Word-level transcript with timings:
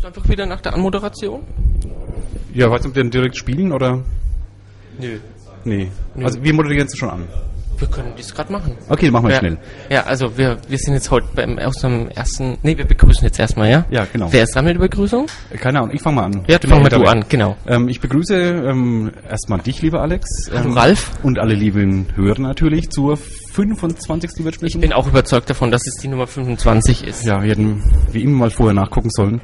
Du 0.00 0.06
einfach 0.06 0.26
wieder 0.28 0.46
nach 0.46 0.62
der 0.62 0.72
Anmoderation? 0.72 1.42
Ja, 2.54 2.70
weißt 2.70 2.84
du, 2.84 2.88
ob 2.88 2.96
wir 2.96 3.04
direkt 3.04 3.36
spielen 3.36 3.70
oder? 3.70 4.02
Nö. 4.98 5.18
Nee. 5.64 5.88
Also 6.22 6.42
wir 6.42 6.54
moderieren 6.54 6.86
es 6.86 6.96
schon 6.96 7.10
an. 7.10 7.28
Wir 7.76 7.88
können 7.88 8.12
das 8.16 8.34
gerade 8.34 8.50
machen. 8.52 8.76
Okay, 8.88 9.10
machen 9.10 9.26
wir 9.26 9.32
ja, 9.32 9.38
schnell. 9.38 9.58
Ja, 9.90 10.02
also 10.04 10.36
wir, 10.36 10.58
wir 10.68 10.78
sind 10.78 10.94
jetzt 10.94 11.10
heute 11.10 11.26
beim 11.34 11.58
aus 11.58 11.76
dem 11.76 12.08
ersten. 12.08 12.58
Nee, 12.62 12.76
wir 12.78 12.86
begrüßen 12.86 13.24
jetzt 13.24 13.38
erstmal, 13.38 13.70
ja? 13.70 13.84
Ja, 13.90 14.06
genau. 14.10 14.28
Wer 14.30 14.44
ist 14.44 14.54
dran 14.54 14.66
mit 14.66 14.74
der 14.74 14.80
Begrüßung? 14.80 15.26
Äh, 15.50 15.56
Keine 15.56 15.80
Ahnung, 15.80 15.94
ich 15.94 16.02
fange 16.02 16.16
mal 16.16 16.24
an. 16.24 16.44
Ja, 16.46 16.58
bin 16.58 16.70
fang 16.70 16.82
mal 16.82 16.88
du 16.88 17.02
an, 17.04 17.24
genau. 17.28 17.56
Ähm, 17.66 17.88
ich 17.88 18.00
begrüße 18.00 18.34
ähm, 18.34 19.12
erstmal 19.28 19.60
dich, 19.60 19.80
lieber 19.82 20.00
Alex. 20.02 20.50
Hallo, 20.50 20.68
ähm, 20.68 20.78
Ralf. 20.78 21.10
Und 21.22 21.38
alle 21.38 21.54
lieben 21.54 22.06
Hörer 22.16 22.40
natürlich 22.40 22.90
zur 22.90 23.16
25. 23.16 24.44
Wirtsprechen. 24.44 24.76
Ich 24.76 24.80
bin 24.80 24.92
auch 24.92 25.06
überzeugt 25.06 25.48
davon, 25.48 25.70
dass 25.70 25.86
es 25.86 25.94
die 26.02 26.08
Nummer 26.08 26.26
25 26.26 27.06
ist. 27.06 27.24
Ja, 27.24 27.42
wir 27.42 27.50
hätten 27.50 27.82
wie 28.12 28.22
immer 28.22 28.36
mal 28.36 28.50
vorher 28.50 28.74
nachgucken 28.74 29.10
sollen. 29.10 29.40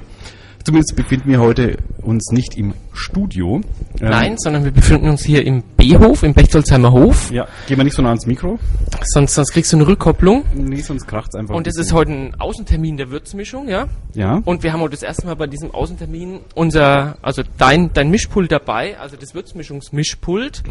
Zumindest 0.66 0.96
befinden 0.96 1.30
wir 1.30 1.38
heute 1.38 1.76
uns 2.02 2.32
nicht 2.32 2.56
im 2.56 2.74
Studio. 2.92 3.60
Ähm, 4.00 4.08
Nein, 4.08 4.34
sondern 4.36 4.64
wir 4.64 4.72
befinden 4.72 5.08
uns 5.08 5.24
hier 5.24 5.46
im 5.46 5.62
B-Hof, 5.62 6.24
im 6.24 6.34
Bechtolzheimer 6.34 6.90
Hof. 6.90 7.30
Ja, 7.30 7.46
gehen 7.68 7.76
wir 7.76 7.84
nicht 7.84 7.94
so 7.94 8.02
nah 8.02 8.08
ans 8.08 8.26
Mikro. 8.26 8.58
Sonst, 9.04 9.36
sonst 9.36 9.52
kriegst 9.52 9.72
du 9.72 9.76
eine 9.76 9.86
Rückkopplung. 9.86 10.42
Nee, 10.56 10.80
sonst 10.80 11.06
kracht's 11.06 11.36
einfach. 11.36 11.54
Und 11.54 11.68
es 11.68 11.78
ist 11.78 11.92
heute 11.92 12.10
ein 12.10 12.34
Außentermin 12.40 12.96
der 12.96 13.10
Würzmischung, 13.10 13.68
ja? 13.68 13.86
Ja. 14.14 14.42
Und 14.44 14.64
wir 14.64 14.72
haben 14.72 14.80
heute 14.80 14.96
das 14.96 15.04
erste 15.04 15.28
Mal 15.28 15.36
bei 15.36 15.46
diesem 15.46 15.70
Außentermin 15.70 16.40
unser, 16.56 17.16
also 17.22 17.44
dein, 17.58 17.92
dein 17.92 18.10
Mischpult 18.10 18.50
dabei, 18.50 18.98
also 18.98 19.16
das 19.16 19.36
Würzmischungsmischpult, 19.36 20.64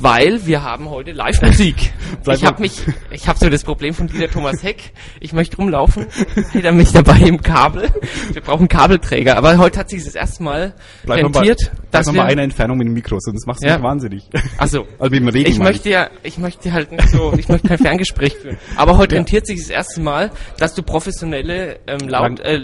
weil 0.00 0.46
wir 0.46 0.62
haben 0.62 0.88
heute 0.90 1.12
Live-Musik. 1.12 1.92
Bleib 2.24 2.36
ich 2.36 2.42
mal- 2.42 2.48
habe 2.50 2.62
mich, 2.62 2.80
ich 3.10 3.28
habe 3.28 3.38
so 3.38 3.48
das 3.48 3.62
Problem 3.64 3.94
von 3.94 4.06
Dieter 4.08 4.28
Thomas 4.30 4.62
Heck. 4.62 4.92
Ich 5.20 5.32
möchte 5.32 5.56
rumlaufen, 5.56 6.06
hält 6.52 6.74
mich 6.74 6.92
dabei 6.92 7.18
im 7.20 7.40
Kabel. 7.42 7.88
Wir 8.32 8.42
brauchen 8.42 8.68
Kabelträger. 8.68 9.36
Aber 9.36 9.56
heute 9.58 9.78
hat 9.80 9.90
sich 9.90 10.04
das 10.04 10.14
erste 10.14 10.42
Mal 10.42 10.74
Bleib 11.04 11.22
mal 11.22 11.32
rentiert, 11.38 11.70
bleib 11.72 11.90
dass 11.92 12.06
mal 12.06 12.14
wir, 12.14 12.22
bei 12.22 12.28
einer 12.28 12.42
Entfernung 12.42 12.78
mit 12.78 12.86
dem 12.86 12.94
Mikro, 12.94 13.18
sonst 13.20 13.46
machst 13.46 13.62
du 13.62 13.68
Ja. 13.68 13.74
mich 13.76 13.84
wahnsinnig. 13.84 14.24
also, 14.58 14.86
Also 14.98 15.10
mit 15.14 15.20
dem 15.20 15.28
Reden 15.28 15.50
ich 15.50 15.58
meine 15.58 15.70
möchte 15.70 15.90
ja, 15.90 16.08
ich 16.22 16.38
möchte 16.38 16.72
halt 16.72 16.92
nicht 16.92 17.08
so, 17.10 17.32
ich 17.36 17.48
möchte 17.48 17.68
kein 17.68 17.78
Ferngespräch 17.78 18.34
führen. 18.34 18.58
Aber 18.76 18.96
heute 18.98 19.16
rentiert 19.16 19.46
sich 19.46 19.60
das 19.60 19.70
erste 19.70 20.00
Mal, 20.00 20.30
dass 20.58 20.74
du 20.74 20.82
professionelle, 20.82 21.78
ähm, 21.86 22.08
laut, 22.08 22.38
Lang- 22.38 22.38
äh, 22.38 22.60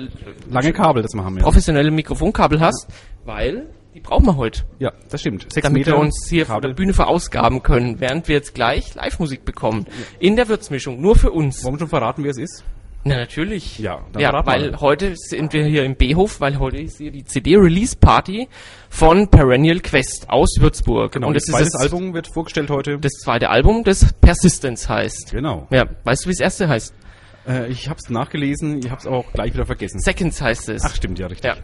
Lange 0.51 0.73
Kabel, 0.73 1.03
das 1.03 1.13
machen 1.15 1.37
wir. 1.37 1.43
professionelle 1.43 1.91
Mikrofonkabel 1.91 2.61
hast, 2.61 2.87
weil 3.25 3.67
die 3.97 4.01
brauchen 4.03 4.27
wir 4.27 4.37
heute, 4.37 4.63
Ja, 4.79 4.93
das 5.11 5.23
stimmt. 5.23 5.51
Sechs 5.51 5.65
damit 5.65 5.81
Meter 5.87 5.93
wir 5.97 5.99
uns 6.01 6.27
hier 6.29 6.45
Kabel. 6.45 6.71
der 6.71 6.75
Bühne 6.77 6.93
verausgaben 6.93 7.63
können, 7.63 7.99
während 7.99 8.29
wir 8.29 8.35
jetzt 8.37 8.55
gleich 8.55 8.95
Live-Musik 8.95 9.47
bekommen. 9.47 9.87
In 10.19 10.37
der 10.37 10.49
Würzmischung, 10.49 11.01
nur 11.01 11.17
für 11.17 11.31
uns. 11.31 11.65
Wollen 11.65 11.77
wir 11.77 11.79
schon 11.81 11.89
verraten, 11.89 12.23
wer 12.23 12.31
es 12.31 12.37
ist? 12.39 12.63
Na, 13.05 13.17
natürlich. 13.17 13.79
Ja, 13.79 14.01
dann 14.13 14.21
ja 14.21 14.33
weil 14.45 14.73
mal. 14.73 14.81
heute 14.81 15.15
sind 15.17 15.53
wir 15.55 15.65
hier 15.65 15.85
im 15.85 15.95
B-Hof, 15.97 16.41
weil 16.41 16.59
heute 16.59 16.77
ist 16.79 16.99
hier 16.99 17.11
die 17.11 17.25
CD-Release-Party 17.25 18.49
von 18.91 19.29
Perennial 19.29 19.81
Quest 19.81 20.29
aus 20.29 20.57
Würzburg. 20.61 21.13
Genau, 21.13 21.29
Und 21.29 21.35
das 21.35 21.45
zweite 21.45 21.71
Album 21.79 22.13
wird 22.15 22.27
vorgestellt 22.29 22.69
heute. 22.69 22.99
das 22.99 23.13
zweite 23.13 23.49
Album, 23.49 23.83
das 23.85 24.13
Persistence 24.21 24.89
heißt. 24.89 25.31
genau. 25.33 25.69
Ja, 25.71 25.87
weißt 26.05 26.25
du, 26.25 26.29
wie 26.29 26.33
das 26.33 26.41
erste 26.41 26.69
heißt? 26.69 26.95
Äh, 27.49 27.69
ich 27.69 27.89
habe 27.89 27.99
es 28.03 28.11
nachgelesen, 28.11 28.81
ich 28.81 28.91
habe 28.91 29.01
es 29.01 29.07
auch 29.07 29.33
gleich 29.33 29.55
wieder 29.55 29.67
vergessen. 29.67 30.01
Seconds 30.01 30.43
heißt 30.43 30.69
es. 30.69 30.83
Ach, 30.85 30.95
stimmt, 30.95 31.19
ja, 31.19 31.29
richtig. 31.29 31.47
Ja. 31.47 31.57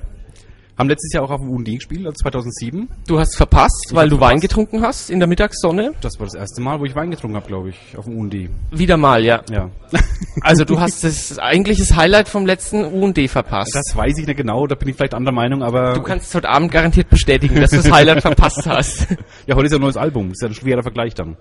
Haben 0.78 0.88
letztes 0.88 1.12
Jahr 1.12 1.24
auch 1.24 1.30
auf 1.30 1.40
dem 1.40 1.50
UND 1.50 1.66
gespielt, 1.66 2.06
also 2.06 2.14
2007. 2.22 2.88
Du 3.06 3.18
hast 3.18 3.36
verpasst, 3.36 3.90
weil 3.92 4.04
hab 4.04 4.10
du 4.10 4.20
Wein 4.20 4.28
verpasst. 4.28 4.42
getrunken 4.42 4.82
hast 4.82 5.10
in 5.10 5.18
der 5.18 5.28
Mittagssonne. 5.28 5.92
Das 6.00 6.18
war 6.18 6.26
das 6.26 6.34
erste 6.34 6.62
Mal, 6.62 6.80
wo 6.80 6.86
ich 6.86 6.94
Wein 6.96 7.10
getrunken 7.10 7.36
habe, 7.36 7.46
glaube 7.46 7.68
ich, 7.70 7.98
auf 7.98 8.06
dem 8.06 8.16
UND. 8.16 8.48
Wieder 8.70 8.96
mal, 8.96 9.22
ja. 9.24 9.42
Ja. 9.50 9.70
Also 10.40 10.64
du 10.64 10.80
hast 10.80 11.04
das 11.04 11.38
eigentliches 11.38 11.94
Highlight 11.94 12.26
vom 12.26 12.46
letzten 12.46 12.84
UND 12.84 13.28
verpasst. 13.28 13.74
Das 13.74 13.94
weiß 13.94 14.16
ich 14.18 14.26
nicht 14.26 14.38
genau, 14.38 14.66
da 14.66 14.74
bin 14.74 14.88
ich 14.88 14.96
vielleicht 14.96 15.12
anderer 15.12 15.34
Meinung, 15.34 15.62
aber 15.62 15.92
du 15.92 16.02
kannst 16.02 16.34
heute 16.34 16.48
Abend 16.48 16.72
garantiert 16.72 17.10
bestätigen, 17.10 17.60
dass 17.60 17.70
du 17.70 17.76
das 17.76 17.90
Highlight 17.92 18.22
verpasst 18.22 18.66
hast. 18.66 19.08
ja, 19.46 19.54
heute 19.54 19.66
ist 19.66 19.72
ja 19.72 19.78
ein 19.78 19.82
neues 19.82 19.98
Album, 19.98 20.30
ist 20.30 20.40
ja 20.40 20.48
ein 20.48 20.54
schwerer 20.54 20.82
Vergleich 20.82 21.14
dann. 21.14 21.36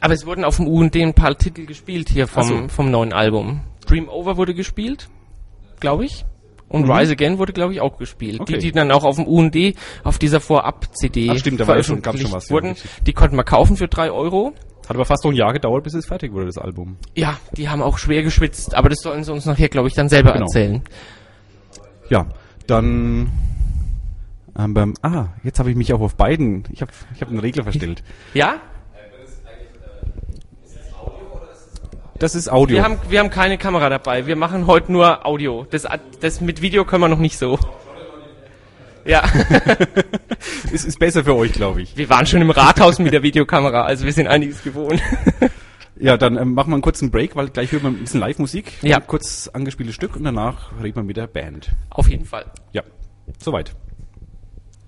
Aber 0.00 0.12
es 0.12 0.26
wurden 0.26 0.44
auf 0.44 0.56
dem 0.56 0.68
UND 0.68 0.94
ein 0.96 1.14
paar 1.14 1.36
Titel 1.36 1.64
gespielt 1.64 2.10
hier 2.10 2.26
vom, 2.26 2.42
so. 2.44 2.68
vom 2.68 2.90
neuen 2.90 3.12
Album. 3.14 3.62
Dream 3.86 4.08
Over 4.08 4.36
wurde 4.36 4.54
gespielt, 4.54 5.08
glaube 5.80 6.04
ich. 6.04 6.24
Und 6.70 6.88
Rise 6.88 7.12
Again 7.12 7.38
wurde, 7.38 7.52
glaube 7.52 7.72
ich, 7.74 7.80
auch 7.80 7.98
gespielt. 7.98 8.36
Mhm. 8.36 8.40
Okay. 8.42 8.52
Die, 8.54 8.58
die 8.60 8.72
dann 8.72 8.90
auch 8.92 9.02
auf 9.04 9.16
dem 9.16 9.26
UND 9.26 9.74
auf 10.04 10.18
dieser 10.18 10.40
Vorab-CD 10.40 11.28
Ach, 11.30 11.36
stimmt, 11.36 11.60
da 11.60 11.66
war 11.66 11.76
ja 11.76 11.82
schon- 11.82 12.02
was, 12.04 12.48
wurden. 12.50 12.76
Die 13.06 13.12
konnten 13.12 13.36
wir 13.36 13.42
kaufen 13.44 13.76
für 13.76 13.88
drei 13.88 14.10
Euro. 14.12 14.52
Hat 14.88 14.94
aber 14.96 15.04
fast 15.04 15.24
noch 15.24 15.32
ein 15.32 15.36
Jahr 15.36 15.52
gedauert, 15.52 15.84
bis 15.84 15.94
es 15.94 16.06
fertig 16.06 16.32
wurde, 16.32 16.46
das 16.46 16.58
Album. 16.58 16.96
Ja, 17.16 17.36
die 17.56 17.68
haben 17.68 17.82
auch 17.82 17.98
schwer 17.98 18.22
geschwitzt, 18.22 18.74
aber 18.74 18.88
das 18.88 19.00
sollen 19.00 19.22
sie 19.24 19.32
uns 19.32 19.46
nachher, 19.46 19.68
glaube 19.68 19.88
ich, 19.88 19.94
dann 19.94 20.08
selber 20.08 20.32
Genau. 20.32 20.44
erzählen. 20.44 20.82
Ja, 22.08 22.26
dann... 22.66 23.30
Ähm, 24.58 24.94
ah, 25.02 25.26
jetzt 25.44 25.58
habe 25.58 25.70
ich 25.70 25.76
mich 25.76 25.92
auch 25.92 26.00
auf 26.00 26.16
beiden... 26.16 26.64
Ich 26.72 26.82
habe 26.82 26.90
ich 27.14 27.20
hab 27.20 27.28
einen 27.28 27.38
Regler 27.38 27.62
verstellt. 27.64 28.02
Ja? 28.34 28.56
Das 32.20 32.34
ist 32.34 32.52
Audio. 32.52 32.76
Wir 32.76 32.84
haben, 32.84 32.98
wir 33.08 33.18
haben 33.18 33.30
keine 33.30 33.56
Kamera 33.56 33.88
dabei. 33.88 34.26
Wir 34.26 34.36
machen 34.36 34.66
heute 34.66 34.92
nur 34.92 35.26
Audio. 35.26 35.66
Das, 35.70 35.86
das 36.20 36.42
mit 36.42 36.60
Video 36.60 36.84
können 36.84 37.02
wir 37.02 37.08
noch 37.08 37.18
nicht 37.18 37.38
so. 37.38 37.58
Ja, 39.06 39.24
ist, 40.72 40.84
ist 40.84 40.98
besser 40.98 41.24
für 41.24 41.34
euch, 41.34 41.52
glaube 41.52 41.80
ich. 41.80 41.96
wir 41.96 42.10
waren 42.10 42.26
schon 42.26 42.42
im 42.42 42.50
Rathaus 42.50 42.98
mit 42.98 43.14
der 43.14 43.22
Videokamera, 43.22 43.84
also 43.84 44.04
wir 44.04 44.12
sind 44.12 44.28
einiges 44.28 44.62
gewohnt. 44.62 45.02
Ja, 46.02 46.16
dann 46.16 46.38
ähm, 46.38 46.54
machen 46.54 46.70
wir 46.70 46.76
einen 46.76 46.82
kurzen 46.82 47.10
Break, 47.10 47.36
weil 47.36 47.50
gleich 47.50 47.72
hören 47.72 47.82
wir 47.82 47.90
ein 47.90 47.98
bisschen 47.98 48.20
Live-Musik. 48.20 48.72
Ja. 48.80 48.96
Ein 48.96 49.06
kurz 49.06 49.48
angespieltes 49.52 49.94
Stück 49.94 50.16
und 50.16 50.24
danach 50.24 50.70
reden 50.82 50.96
wir 50.96 51.02
mit 51.02 51.18
der 51.18 51.26
Band. 51.26 51.72
Auf 51.90 52.08
jeden 52.08 52.24
Fall. 52.24 52.46
Ja, 52.72 52.82
soweit. 53.38 53.76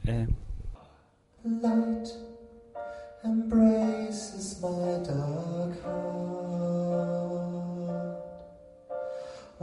Äh, 0.07 0.25
Light 1.61 2.09
embraces 3.25 4.59
my 4.63 5.03
dark 5.05 5.75
heart, 5.85 6.22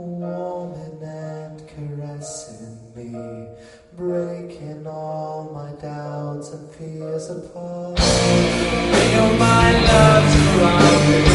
warming 0.00 1.02
and 1.02 1.62
caressing 1.68 2.78
me, 2.94 3.46
breaking 3.96 4.86
all 4.86 5.50
my 5.52 5.72
doubts 5.80 6.52
and 6.52 6.70
fears 6.70 7.30
apart. 7.30 7.98
Feel 7.98 9.34
my 9.34 9.72
love 9.86 10.30
surrounding 10.32 11.29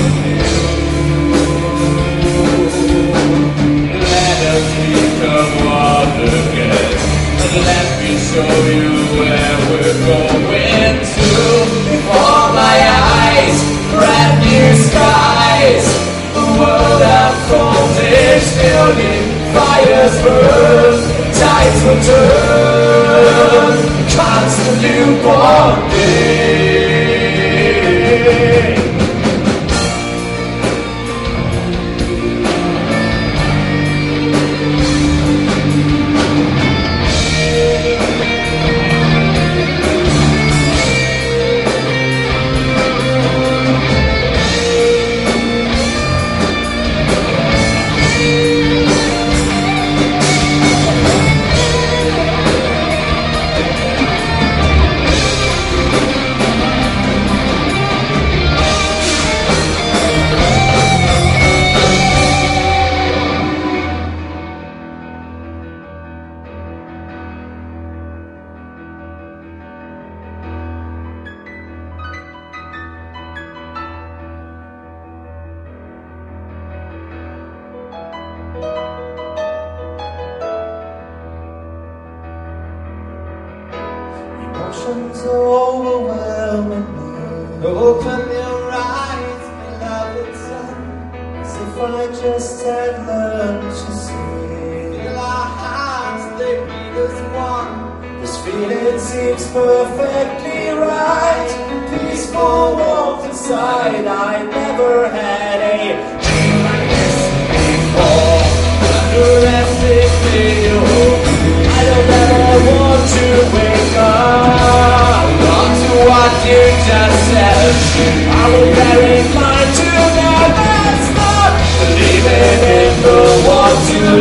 I 117.75 118.43
will 118.51 118.69
bury 118.77 119.19
mine 119.35 119.72
to 119.79 119.89
never 120.19 120.75
stop. 121.07 121.51
Believing 121.81 122.61
in 122.79 122.93
the 123.05 123.19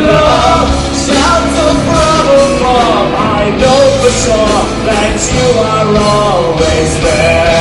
love. 0.06 0.84
Above. 2.34 3.14
I 3.14 3.50
know 3.60 3.82
for 4.00 4.12
sure 4.22 4.62
that 4.88 5.16
you 5.32 5.48
are 5.72 5.88
always 5.96 6.92
there. 7.04 7.53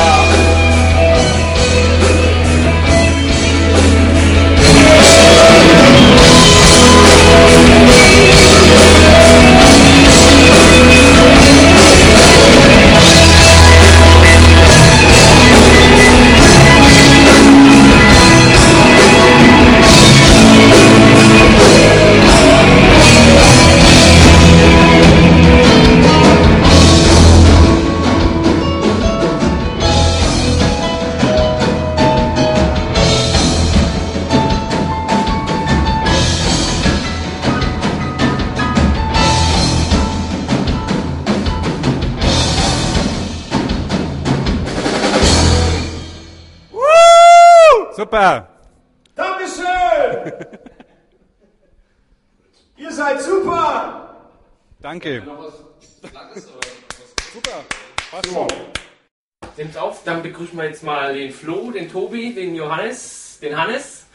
Begrüßen 60.23 60.57
wir 60.57 60.65
jetzt 60.65 60.83
mal 60.83 61.13
den 61.13 61.31
Flo, 61.31 61.71
den 61.71 61.91
Tobi, 61.91 62.33
den 62.33 62.55
Johannes, 62.55 63.37
den 63.41 63.55
Hannes, 63.55 64.05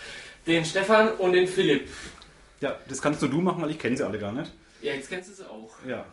den 0.47 0.65
Stefan 0.65 1.13
und 1.13 1.33
den 1.33 1.47
Philipp. 1.47 1.89
Ja, 2.61 2.77
das 2.89 3.01
kannst 3.01 3.23
nur 3.23 3.31
du 3.31 3.41
machen, 3.41 3.63
weil 3.63 3.71
ich 3.71 3.79
kenne 3.79 3.97
sie 3.97 4.05
alle 4.05 4.19
gar 4.19 4.33
nicht. 4.33 4.51
Ja, 4.83 4.95
jetzt 4.95 5.09
kennst 5.09 5.31
du 5.31 5.35
sie 5.35 5.49
auch. 5.49 5.71
Ja. 5.87 6.05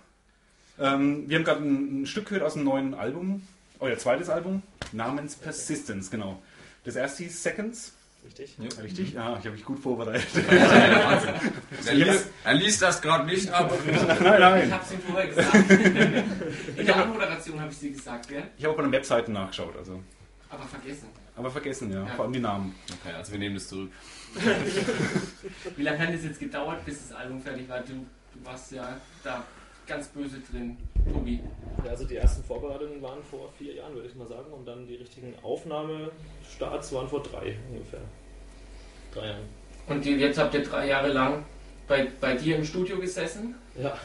Ähm, 0.79 1.27
wir 1.27 1.37
haben 1.37 1.45
gerade 1.45 1.63
ein, 1.63 2.01
ein 2.01 2.05
Stück 2.05 2.27
gehört 2.27 2.43
aus 2.43 2.55
einem 2.55 2.65
neuen 2.65 2.93
Album, 2.93 3.47
euer 3.79 3.97
zweites 3.97 4.29
Album, 4.29 4.61
namens 4.91 5.35
Persistence, 5.35 6.11
genau. 6.11 6.41
Das 6.83 6.95
erste 6.95 7.23
hieß 7.23 7.41
Seconds. 7.41 7.93
Richtig? 8.25 8.57
Richtig? 8.81 9.13
Ja, 9.13 9.33
ich 9.33 9.45
habe 9.45 9.51
mich 9.51 9.63
gut 9.63 9.79
vorbereitet. 9.79 10.25
Er 11.85 11.93
liest, 11.93 12.27
er 12.43 12.53
liest 12.55 12.81
das 12.81 13.01
gerade 13.01 13.25
nicht 13.25 13.49
ab. 13.51 13.71
nein, 13.85 14.03
Ich 14.03 14.19
nein. 14.39 14.73
hab's 14.73 14.91
ihm 14.91 14.99
vorher 14.99 15.27
gesagt. 15.27 15.53
In 16.77 16.85
der 16.85 16.95
Anmoderation 16.95 17.59
habe 17.59 17.71
ich 17.71 17.77
sie 17.77 17.91
gesagt, 17.91 18.27
gell? 18.27 18.43
Ich 18.57 18.63
habe 18.63 18.73
auch 18.73 18.77
bei 18.77 18.83
den 18.83 18.91
Webseiten 18.91 19.33
nachgeschaut, 19.33 19.75
also. 19.77 20.01
Aber 20.49 20.63
vergessen. 20.63 21.07
Aber 21.35 21.51
vergessen, 21.51 21.91
ja. 21.91 21.99
Ja. 21.99 22.07
Vor 22.15 22.25
allem 22.25 22.33
die 22.33 22.39
Namen. 22.39 22.75
Okay, 23.01 23.13
also 23.15 23.31
wir 23.33 23.39
nehmen 23.39 23.55
das 23.55 23.67
zurück. 23.67 23.91
Wie 25.77 25.83
lange 25.83 25.99
hat 25.99 26.09
es 26.09 26.23
jetzt 26.23 26.39
gedauert, 26.39 26.83
bis 26.85 27.07
das 27.07 27.17
Album 27.17 27.41
fertig 27.41 27.69
war? 27.69 27.79
Du, 27.81 27.93
du 27.93 28.45
warst 28.45 28.71
ja 28.71 28.97
da 29.23 29.43
ganz 29.87 30.07
böse 30.09 30.37
drin, 30.51 30.77
Tobi. 31.11 31.39
Ja, 31.83 31.91
also 31.91 32.05
die 32.05 32.15
ersten 32.15 32.43
Vorbereitungen 32.43 33.01
waren 33.01 33.23
vor 33.29 33.49
vier 33.57 33.73
Jahren, 33.75 33.93
würde 33.93 34.07
ich 34.07 34.15
mal 34.15 34.27
sagen. 34.27 34.51
Und 34.51 34.67
dann 34.67 34.87
die 34.87 34.95
richtigen 34.95 35.33
Aufnahmestarts 35.43 36.91
waren 36.93 37.07
vor 37.07 37.21
drei 37.23 37.55
ungefähr. 37.71 38.01
Drei 39.13 39.27
Jahren. 39.27 39.43
Und 39.87 40.03
die, 40.03 40.11
jetzt 40.11 40.37
habt 40.39 40.53
ihr 40.53 40.63
drei 40.63 40.87
Jahre 40.87 41.09
lang 41.11 41.45
bei, 41.87 42.07
bei 42.19 42.35
dir 42.35 42.55
im 42.57 42.65
Studio 42.65 42.99
gesessen. 42.99 43.55
Ja. 43.81 43.97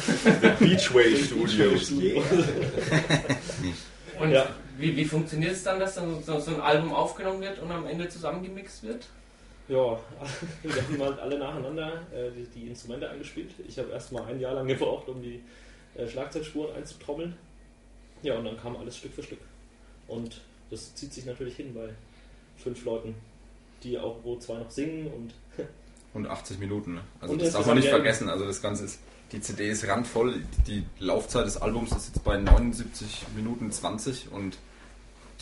Beachway 0.58 1.16
Studio. 1.16 1.70
Und 4.18 4.30
Ja. 4.30 4.46
wie, 4.78 4.96
wie 4.96 5.04
funktioniert 5.04 5.52
es 5.52 5.62
dann, 5.62 5.78
dass 5.78 5.94
dann 5.96 6.22
so, 6.22 6.40
so 6.40 6.54
ein 6.54 6.60
Album 6.60 6.92
aufgenommen 6.92 7.40
wird 7.40 7.58
und 7.60 7.70
am 7.70 7.86
Ende 7.86 8.08
zusammengemixt 8.08 8.82
wird? 8.82 9.06
Ja, 9.68 9.98
wir 10.62 10.82
haben 10.82 11.02
halt 11.02 11.18
alle 11.18 11.38
nacheinander 11.38 12.06
äh, 12.12 12.30
die, 12.30 12.46
die 12.60 12.68
Instrumente 12.68 13.08
eingespielt. 13.08 13.52
Ich 13.66 13.78
habe 13.78 13.90
erst 13.90 14.12
mal 14.12 14.24
ein 14.24 14.40
Jahr 14.40 14.54
lang 14.54 14.66
gebraucht, 14.66 15.08
um 15.08 15.22
die 15.22 15.42
äh, 15.94 16.08
Schlagzeugspuren 16.08 16.74
einzutrommeln. 16.74 17.36
Ja, 18.22 18.38
und 18.38 18.44
dann 18.44 18.56
kam 18.56 18.76
alles 18.76 18.96
Stück 18.96 19.12
für 19.12 19.22
Stück. 19.22 19.40
Und 20.06 20.40
das 20.70 20.94
zieht 20.94 21.12
sich 21.12 21.26
natürlich 21.26 21.56
hin 21.56 21.74
bei 21.74 21.90
fünf 22.56 22.84
Leuten, 22.84 23.14
die 23.82 23.98
auch 23.98 24.16
wo 24.22 24.36
zwei 24.38 24.54
noch 24.54 24.70
singen 24.70 25.06
und 25.12 25.34
Und 26.14 26.26
80 26.26 26.58
Minuten. 26.58 26.94
Ne? 26.94 27.00
Also 27.20 27.36
das 27.36 27.52
darf 27.52 27.66
man 27.66 27.76
nicht 27.76 27.90
vergessen. 27.90 28.30
Also 28.30 28.46
das 28.46 28.62
Ganze 28.62 28.86
ist, 28.86 28.98
die 29.30 29.40
CD 29.40 29.68
ist 29.68 29.86
randvoll. 29.86 30.42
Die 30.66 30.84
Laufzeit 30.98 31.44
des 31.44 31.58
Albums 31.58 31.92
ist 31.92 32.14
jetzt 32.14 32.24
bei 32.24 32.38
79 32.38 33.26
Minuten 33.36 33.70
20 33.70 34.32
und 34.32 34.56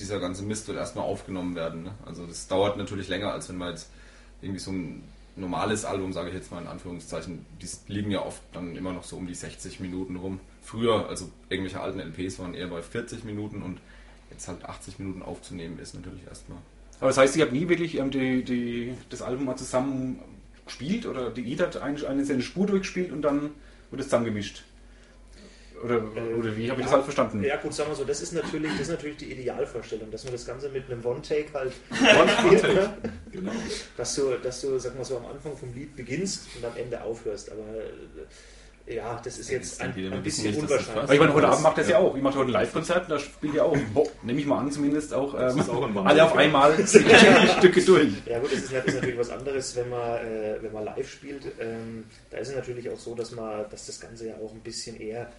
dieser 0.00 0.18
ganze 0.18 0.42
Mist 0.42 0.66
wird 0.66 0.76
erstmal 0.76 1.04
aufgenommen 1.04 1.54
werden. 1.54 1.84
Ne? 1.84 1.94
Also 2.04 2.26
das 2.26 2.48
dauert 2.48 2.76
natürlich 2.76 3.08
länger, 3.08 3.32
als 3.32 3.48
wenn 3.48 3.56
man 3.56 3.70
jetzt 3.70 3.90
irgendwie 4.42 4.60
so 4.60 4.70
ein 4.70 5.02
normales 5.36 5.84
Album, 5.84 6.12
sage 6.12 6.28
ich 6.28 6.34
jetzt 6.34 6.50
mal 6.50 6.62
in 6.62 6.68
Anführungszeichen, 6.68 7.44
die 7.60 7.92
liegen 7.92 8.10
ja 8.10 8.24
oft 8.24 8.40
dann 8.52 8.74
immer 8.74 8.92
noch 8.92 9.04
so 9.04 9.16
um 9.16 9.26
die 9.26 9.34
60 9.34 9.80
Minuten 9.80 10.16
rum. 10.16 10.40
Früher, 10.62 11.08
also 11.08 11.30
irgendwelche 11.48 11.80
alten 11.80 12.00
LPs 12.00 12.38
waren 12.38 12.54
eher 12.54 12.68
bei 12.68 12.82
40 12.82 13.24
Minuten 13.24 13.62
und 13.62 13.78
jetzt 14.30 14.48
halt 14.48 14.64
80 14.64 14.98
Minuten 14.98 15.22
aufzunehmen 15.22 15.78
ist 15.78 15.94
natürlich 15.94 16.26
erstmal 16.26 16.58
Aber 17.00 17.08
das 17.08 17.18
heißt, 17.18 17.36
ihr 17.36 17.44
habt 17.44 17.52
nie 17.52 17.68
wirklich 17.68 17.96
ähm, 17.98 18.10
die, 18.10 18.42
die, 18.42 18.94
das 19.10 19.22
Album 19.22 19.44
mal 19.44 19.56
zusammen 19.56 20.18
gespielt 20.64 21.06
oder 21.06 21.30
die 21.30 21.42
jeder 21.42 21.66
hat 21.66 21.76
eine, 21.76 22.04
eine 22.04 22.42
Spur 22.42 22.66
durchgespielt 22.66 23.12
und 23.12 23.22
dann 23.22 23.50
wird 23.90 24.00
es 24.00 24.06
zusammengemischt? 24.06 24.64
Oder, 25.84 26.02
oder 26.38 26.56
wie 26.56 26.70
habe 26.70 26.80
ich 26.80 26.86
das 26.86 26.94
halt 26.94 27.04
verstanden? 27.04 27.42
Ja 27.44 27.56
gut, 27.56 27.74
sagen 27.74 27.90
wir 27.90 27.96
so, 27.96 28.04
das 28.04 28.20
ist 28.22 28.32
natürlich, 28.32 28.70
das 28.72 28.80
ist 28.82 28.90
natürlich 28.90 29.18
die 29.18 29.32
Idealvorstellung, 29.32 30.10
dass 30.10 30.24
man 30.24 30.32
das 30.32 30.46
Ganze 30.46 30.68
mit 30.70 30.90
einem 30.90 31.04
One-Take 31.04 31.52
halt 31.54 31.72
spielt, 32.38 32.62
ne? 32.74 32.96
Genau. 33.32 33.52
dass 33.96 34.14
du, 34.14 34.36
dass 34.42 34.60
du, 34.62 34.78
sag 34.78 34.96
mal 34.96 35.04
so, 35.04 35.18
am 35.18 35.26
Anfang 35.26 35.56
vom 35.56 35.72
Lied 35.74 35.94
beginnst 35.96 36.46
und 36.56 36.64
am 36.64 36.76
Ende 36.76 37.02
aufhörst. 37.02 37.50
Aber 37.52 37.60
äh, 38.88 38.94
ja, 38.96 39.20
das 39.22 39.38
ist 39.38 39.50
jetzt 39.50 39.80
ein, 39.80 39.90
ein 40.12 40.22
bisschen 40.22 40.44
nicht, 40.46 40.58
das 40.58 40.62
unwahrscheinlich. 40.70 41.02
Aber 41.02 41.12
ich 41.14 41.18
meine, 41.20 41.34
heute 41.34 41.48
Abend 41.48 41.62
macht 41.64 41.78
das 41.78 41.88
ja 41.88 41.98
auch. 41.98 42.14
Ich 42.16 42.22
mache 42.22 42.38
heute 42.38 42.50
ein 42.50 42.52
Live-Konzert, 42.52 43.10
da 43.10 43.18
spielt 43.18 43.54
ihr 43.54 43.64
auch, 43.64 43.76
nehme 44.22 44.38
ich 44.40 44.46
mal 44.46 44.58
an, 44.60 44.70
zumindest 44.70 45.12
auch, 45.12 45.34
ähm, 45.34 45.60
auch 45.68 46.04
alle 46.06 46.24
auf 46.24 46.36
einmal 46.36 46.76
die 46.76 46.86
Stücke 46.86 47.80
durch. 47.84 48.12
Ja 48.26 48.38
gut, 48.38 48.52
das 48.52 48.60
ist, 48.60 48.72
nat- 48.72 48.84
ist 48.86 48.94
natürlich 48.94 49.18
was 49.18 49.30
anderes, 49.30 49.74
wenn 49.74 49.88
man, 49.90 50.18
äh, 50.24 50.56
wenn 50.62 50.72
man 50.72 50.84
live 50.84 51.10
spielt. 51.10 51.42
Ähm, 51.58 52.04
da 52.30 52.38
ist 52.38 52.50
es 52.50 52.54
natürlich 52.54 52.88
auch 52.88 52.98
so, 52.98 53.14
dass 53.16 53.32
man, 53.32 53.68
dass 53.70 53.86
das 53.86 53.98
Ganze 54.00 54.28
ja 54.28 54.34
auch 54.36 54.52
ein 54.52 54.60
bisschen 54.60 55.00
eher 55.00 55.30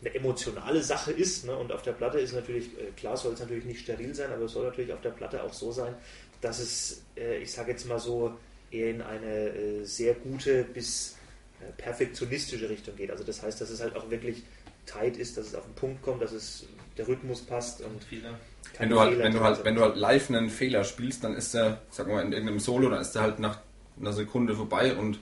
eine 0.00 0.14
emotionale 0.14 0.82
Sache 0.82 1.12
ist. 1.12 1.44
Ne? 1.46 1.56
Und 1.56 1.72
auf 1.72 1.82
der 1.82 1.92
Platte 1.92 2.18
ist 2.18 2.32
natürlich, 2.32 2.66
äh, 2.78 2.90
klar 2.96 3.16
soll 3.16 3.34
es 3.34 3.40
natürlich 3.40 3.64
nicht 3.64 3.80
steril 3.80 4.14
sein, 4.14 4.32
aber 4.32 4.44
es 4.44 4.52
soll 4.52 4.64
natürlich 4.64 4.92
auf 4.92 5.00
der 5.00 5.10
Platte 5.10 5.42
auch 5.42 5.52
so 5.52 5.72
sein, 5.72 5.94
dass 6.40 6.58
es, 6.58 7.02
äh, 7.16 7.38
ich 7.38 7.52
sage 7.52 7.72
jetzt 7.72 7.86
mal 7.86 7.98
so, 7.98 8.34
eher 8.70 8.90
in 8.90 9.02
eine 9.02 9.48
äh, 9.48 9.84
sehr 9.84 10.14
gute 10.14 10.64
bis 10.64 11.16
äh, 11.60 11.72
perfektionistische 11.76 12.68
Richtung 12.68 12.96
geht. 12.96 13.10
Also 13.10 13.24
das 13.24 13.42
heißt, 13.42 13.60
dass 13.60 13.70
es 13.70 13.80
halt 13.80 13.96
auch 13.96 14.10
wirklich 14.10 14.42
tight 14.86 15.16
ist, 15.16 15.36
dass 15.36 15.48
es 15.48 15.54
auf 15.54 15.64
den 15.64 15.74
Punkt 15.74 16.02
kommt, 16.02 16.22
dass 16.22 16.32
es 16.32 16.66
der 16.96 17.06
Rhythmus 17.06 17.42
passt 17.42 17.80
und 17.82 18.02
Fehler. 18.02 18.38
Wenn 18.78 18.88
du, 18.88 19.00
halt, 19.00 19.12
Fehler 19.12 19.24
wenn, 19.24 19.32
du 19.32 19.40
halt, 19.40 19.64
wenn 19.64 19.74
du 19.74 19.82
halt 19.82 19.96
live 19.96 20.30
einen 20.30 20.50
Fehler 20.50 20.84
spielst, 20.84 21.24
dann 21.24 21.34
ist 21.34 21.54
der, 21.54 21.82
sag 21.90 22.08
mal, 22.08 22.24
in 22.24 22.32
irgendeinem 22.32 22.60
Solo, 22.60 22.88
dann 22.88 23.00
ist 23.00 23.12
der 23.12 23.22
halt 23.22 23.38
nach 23.38 23.58
einer 23.98 24.12
Sekunde 24.12 24.54
vorbei 24.54 24.94
und 24.94 25.18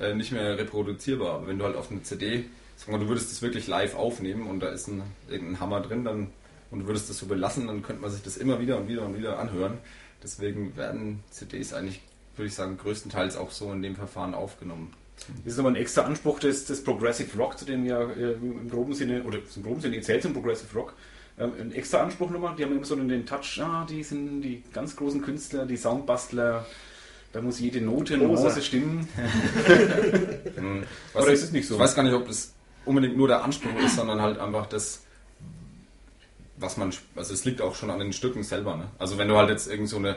äh, 0.00 0.14
nicht 0.14 0.32
mehr 0.32 0.58
reproduzierbar. 0.58 1.34
Aber 1.34 1.46
wenn 1.46 1.58
du 1.58 1.64
halt 1.64 1.76
auf 1.76 1.90
eine 1.90 2.02
CD, 2.02 2.44
sag 2.76 2.88
mal, 2.88 2.98
du 2.98 3.08
würdest 3.08 3.30
das 3.30 3.42
wirklich 3.42 3.66
live 3.66 3.94
aufnehmen 3.94 4.46
und 4.46 4.60
da 4.60 4.68
ist 4.68 4.88
ein, 4.88 5.02
irgendein 5.28 5.60
Hammer 5.60 5.80
drin, 5.80 6.04
dann 6.04 6.28
und 6.70 6.80
du 6.80 6.86
würdest 6.86 7.10
das 7.10 7.18
so 7.18 7.26
belassen, 7.26 7.66
dann 7.66 7.82
könnte 7.82 8.02
man 8.02 8.10
sich 8.10 8.22
das 8.22 8.36
immer 8.36 8.60
wieder 8.60 8.78
und 8.78 8.88
wieder 8.88 9.04
und 9.04 9.18
wieder 9.18 9.38
anhören. 9.38 9.78
Deswegen 10.22 10.76
werden 10.76 11.22
CDs 11.30 11.72
eigentlich, 11.72 12.00
würde 12.36 12.48
ich 12.48 12.54
sagen, 12.54 12.78
größtenteils 12.78 13.36
auch 13.36 13.50
so 13.50 13.72
in 13.72 13.82
dem 13.82 13.96
Verfahren 13.96 14.34
aufgenommen. 14.34 14.92
Das 15.44 15.54
ist 15.54 15.58
aber 15.58 15.68
ein 15.68 15.76
extra 15.76 16.02
Anspruch 16.02 16.38
des, 16.38 16.64
des 16.64 16.82
Progressive 16.82 17.36
Rock, 17.36 17.58
zu 17.58 17.64
dem 17.64 17.84
ja 17.84 18.00
äh, 18.02 18.32
im 18.32 18.70
groben 18.70 18.94
Sinne, 18.94 19.22
oder 19.24 19.38
im 19.54 19.62
groben 19.62 19.80
Sinne 19.80 20.00
zählt 20.00 20.22
zum 20.22 20.32
Progressive 20.32 20.72
Rock, 20.74 20.94
ähm, 21.38 21.52
ein 21.60 21.72
extra 21.72 21.98
Anspruch 21.98 22.30
nochmal. 22.30 22.54
Die 22.56 22.64
haben 22.64 22.72
immer 22.72 22.84
so 22.84 22.96
den 22.96 23.26
Touch, 23.26 23.60
ah, 23.60 23.86
die 23.88 24.02
sind 24.02 24.42
die 24.42 24.62
ganz 24.72 24.96
großen 24.96 25.20
Künstler, 25.20 25.66
die 25.66 25.76
Soundbastler, 25.76 26.64
da 27.32 27.40
muss 27.40 27.60
jede 27.60 27.80
Note, 27.80 28.18
Prosa. 28.18 28.42
Nuance 28.42 28.62
stimmen. 28.62 29.08
Hm. 30.56 30.82
Oder 31.14 31.28
ist 31.28 31.44
es 31.44 31.52
nicht 31.52 31.66
so? 31.66 31.74
Ich 31.74 31.80
weiß 31.80 31.94
gar 31.94 32.02
nicht, 32.02 32.12
ob 32.12 32.26
das 32.26 32.52
unbedingt 32.84 33.16
nur 33.16 33.28
der 33.28 33.44
Anspruch 33.44 33.74
ist, 33.82 33.96
sondern 33.96 34.20
halt 34.20 34.38
einfach 34.38 34.66
das, 34.66 35.02
was 36.56 36.76
man, 36.76 36.92
also 37.14 37.32
es 37.32 37.44
liegt 37.44 37.62
auch 37.62 37.74
schon 37.74 37.90
an 37.90 38.00
den 38.00 38.12
Stücken 38.12 38.42
selber. 38.42 38.76
Ne? 38.76 38.88
Also 38.98 39.16
wenn 39.16 39.28
du 39.28 39.36
halt 39.36 39.48
jetzt 39.48 39.70
irgend 39.70 39.88
so 39.88 39.96
eine, 39.96 40.16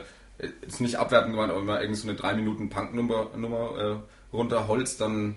ist 0.66 0.80
nicht 0.80 0.96
abwertend 0.96 1.32
gemeint, 1.32 1.50
aber 1.50 1.60
wenn 1.60 1.66
man 1.66 1.80
irgend 1.80 1.96
so 1.96 2.08
eine 2.08 2.16
3 2.16 2.34
Minuten 2.34 2.68
Punk-Nummer 2.68 3.30
Nummer, 3.36 4.02
äh, 4.32 4.36
runterholzt, 4.36 5.00
dann 5.00 5.36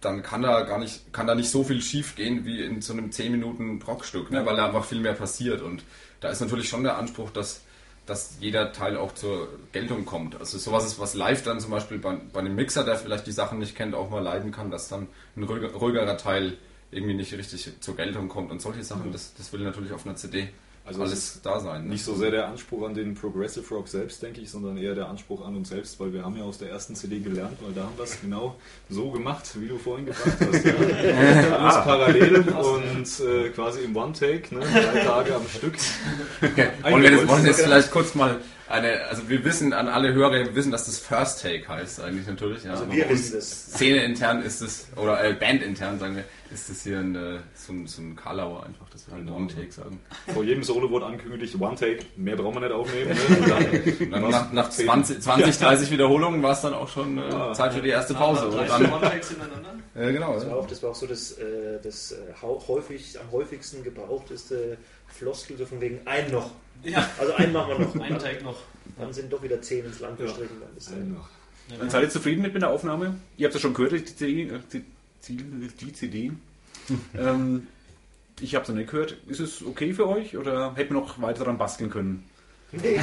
dann 0.00 0.22
kann 0.22 0.42
da 0.42 0.62
gar 0.62 0.78
nicht, 0.78 1.12
kann 1.12 1.26
da 1.26 1.34
nicht 1.34 1.50
so 1.50 1.64
viel 1.64 1.82
schief 1.82 2.14
gehen 2.14 2.44
wie 2.44 2.62
in 2.62 2.80
so 2.80 2.92
einem 2.92 3.10
10 3.10 3.32
Minuten 3.32 3.82
Rockstück, 3.82 4.30
ne? 4.30 4.46
weil 4.46 4.56
da 4.56 4.66
einfach 4.66 4.84
viel 4.84 5.00
mehr 5.00 5.14
passiert. 5.14 5.60
Und 5.60 5.82
da 6.20 6.28
ist 6.28 6.40
natürlich 6.40 6.68
schon 6.68 6.84
der 6.84 6.98
Anspruch, 6.98 7.30
dass, 7.30 7.62
dass 8.08 8.38
jeder 8.40 8.72
Teil 8.72 8.96
auch 8.96 9.12
zur 9.12 9.48
Geltung 9.72 10.04
kommt. 10.04 10.38
Also 10.38 10.58
sowas 10.58 10.86
ist, 10.86 10.98
was 10.98 11.14
live 11.14 11.42
dann 11.42 11.60
zum 11.60 11.70
Beispiel 11.70 11.98
bei, 11.98 12.16
bei 12.32 12.40
einem 12.40 12.54
Mixer, 12.54 12.84
der 12.84 12.96
vielleicht 12.96 13.26
die 13.26 13.32
Sachen 13.32 13.58
nicht 13.58 13.76
kennt, 13.76 13.94
auch 13.94 14.10
mal 14.10 14.22
leiden 14.22 14.50
kann, 14.50 14.70
dass 14.70 14.88
dann 14.88 15.08
ein 15.36 15.42
ruhiger, 15.42 15.72
ruhigerer 15.72 16.16
Teil 16.16 16.56
irgendwie 16.90 17.14
nicht 17.14 17.32
richtig 17.34 17.70
zur 17.80 17.96
Geltung 17.96 18.28
kommt 18.28 18.50
und 18.50 18.62
solche 18.62 18.82
Sachen, 18.82 19.12
das, 19.12 19.34
das 19.34 19.52
will 19.52 19.60
natürlich 19.60 19.92
auf 19.92 20.06
einer 20.06 20.16
CD 20.16 20.48
Also 20.88 21.02
es 21.04 21.10
alles 21.10 21.40
da 21.42 21.60
sein. 21.60 21.84
Ne? 21.84 21.90
Nicht 21.90 22.04
so 22.04 22.14
sehr 22.14 22.30
der 22.30 22.48
Anspruch 22.48 22.86
an 22.86 22.94
den 22.94 23.14
Progressive 23.14 23.74
Rock 23.74 23.88
selbst, 23.88 24.22
denke 24.22 24.40
ich, 24.40 24.50
sondern 24.50 24.78
eher 24.78 24.94
der 24.94 25.08
Anspruch 25.08 25.46
an 25.46 25.54
uns 25.54 25.68
selbst, 25.68 26.00
weil 26.00 26.14
wir 26.14 26.24
haben 26.24 26.36
ja 26.36 26.44
aus 26.44 26.56
der 26.56 26.70
ersten 26.70 26.94
CD 26.94 27.20
gelernt, 27.20 27.58
weil 27.60 27.72
da 27.72 27.82
haben 27.82 27.96
wir 27.96 28.04
es 28.04 28.18
genau 28.20 28.56
so 28.88 29.10
gemacht, 29.10 29.44
wie 29.60 29.68
du 29.68 29.76
vorhin 29.76 30.06
gefragt 30.06 30.38
hast. 30.40 30.64
Ja. 30.68 31.56
Alles 31.56 31.84
parallel 31.84 32.48
und 32.48 33.20
äh, 33.20 33.50
quasi 33.50 33.82
im 33.82 33.96
One-Take, 33.96 34.54
ne? 34.54 34.60
drei 34.60 35.00
Tage 35.00 35.34
am 35.34 35.46
Stück. 35.48 35.74
Wollen 36.82 37.02
wir, 37.02 37.10
das, 37.10 37.28
wollen 37.28 37.42
wir 37.42 37.50
jetzt 37.50 37.60
vielleicht 37.60 37.90
kurz 37.90 38.14
mal 38.14 38.40
eine, 38.68 39.04
also 39.08 39.28
wir 39.28 39.44
wissen 39.44 39.72
an 39.72 39.88
alle 39.88 40.12
Hörer, 40.12 40.32
wir 40.32 40.54
wissen, 40.54 40.70
dass 40.72 40.86
das 40.86 40.98
First 40.98 41.42
Take 41.42 41.66
heißt 41.68 42.00
eigentlich 42.00 42.26
natürlich. 42.26 42.64
Ja. 42.64 42.72
Also 42.72 42.90
wir 42.90 43.08
wissen 43.08 43.34
das. 43.36 43.50
Szene 43.72 44.02
intern 44.04 44.42
ist 44.42 44.60
es, 44.60 44.86
oder 44.96 45.22
äh, 45.24 45.32
Band 45.34 45.62
intern 45.62 45.98
sagen 45.98 46.16
wir, 46.16 46.24
ist 46.50 46.70
das 46.70 46.82
hier 46.82 46.98
ein, 46.98 47.14
äh, 47.14 47.38
so, 47.54 47.72
ein, 47.74 47.86
so 47.86 48.00
ein 48.00 48.16
Karlauer 48.16 48.64
einfach, 48.64 48.88
dass 48.90 49.06
wir 49.06 49.14
halt 49.14 49.28
One 49.30 49.48
Take 49.48 49.70
sagen. 49.70 50.00
Vor 50.32 50.44
jedem 50.44 50.62
Solo 50.62 50.90
wurde 50.90 51.04
angekündigt, 51.06 51.54
One-Take, 51.60 51.98
mehr 52.16 52.36
brauchen 52.36 52.54
wir 52.54 52.60
nicht 52.68 52.72
aufnehmen. 52.72 53.10
Ne? 53.10 53.36
Und 53.38 53.48
dann, 54.10 54.12
Und 54.14 54.22
dann 54.22 54.30
nach, 54.30 54.52
nach 54.52 54.70
20, 54.70 55.20
20, 55.20 55.58
30 55.58 55.90
Wiederholungen 55.90 56.42
war 56.42 56.52
es 56.52 56.62
dann 56.62 56.72
auch 56.72 56.88
schon 56.88 57.18
äh, 57.18 57.28
Ja. 57.28 57.52
Zeit 57.52 57.74
für 57.74 57.82
die 57.82 57.90
erste 57.90 58.14
Pause. 58.14 58.46
Und 58.48 58.66
dann, 58.68 58.90
One-Takes 58.92 59.28
hintereinander? 59.30 59.74
äh, 59.94 60.12
genau. 60.12 60.34
Das 60.34 60.44
war 60.46 60.52
Ja. 60.52 60.56
auch, 60.56 60.66
das 60.66 60.82
war 60.82 60.90
auch 60.90 60.94
so 60.94 61.06
das, 61.06 61.32
äh, 61.32 61.80
das 61.82 62.12
äh, 62.12 62.16
hau- 62.40 62.62
häufig, 62.66 63.18
am 63.20 63.30
häufigsten 63.30 63.84
gebrauchteste 63.84 64.78
Floskel, 65.08 65.56
so 65.56 65.66
von 65.66 65.80
wegen 65.80 66.00
ein 66.06 66.30
noch. 66.30 66.52
Ja. 66.84 67.08
Also 67.18 67.34
einen 67.34 67.52
machen 67.52 67.70
wir 67.76 67.78
noch. 67.86 68.00
Einen 68.00 68.18
Take 68.18 68.44
noch. 68.44 68.58
Dann 68.98 69.12
sind 69.12 69.32
doch 69.32 69.42
wieder 69.42 69.60
zehn 69.60 69.84
ins 69.84 70.00
Land 70.00 70.18
Ja. 70.20 70.26
gestrichen. 70.26 70.56
Dann 70.60 70.76
ist 70.76 70.92
Einen 70.92 71.14
noch. 71.14 71.28
Dann 71.78 71.90
seid 71.90 72.02
ihr 72.04 72.10
zufrieden 72.10 72.42
mit, 72.42 72.54
der 72.54 72.70
Aufnahme? 72.70 73.16
Ihr 73.36 73.46
habt 73.46 73.54
es 73.54 73.60
ja 73.62 73.68
schon 73.68 73.74
gehört, 73.74 73.92
die 73.92 74.04
CD. 74.04 74.42
äh, 74.48 74.60
Die, 75.80 75.92
CD. 75.92 76.32
ähm, 77.18 77.66
ich 78.40 78.54
habe 78.54 78.62
es 78.62 78.68
noch 78.68 78.76
nicht 78.76 78.90
gehört. 78.90 79.16
Ist 79.26 79.40
es 79.40 79.62
okay 79.64 79.92
für 79.92 80.08
euch 80.08 80.36
oder 80.36 80.74
hätten 80.76 80.94
wir 80.94 81.00
noch 81.00 81.20
weiter 81.20 81.40
daran 81.40 81.58
basteln 81.58 81.90
können? 81.90 82.24
Nee. 82.70 83.00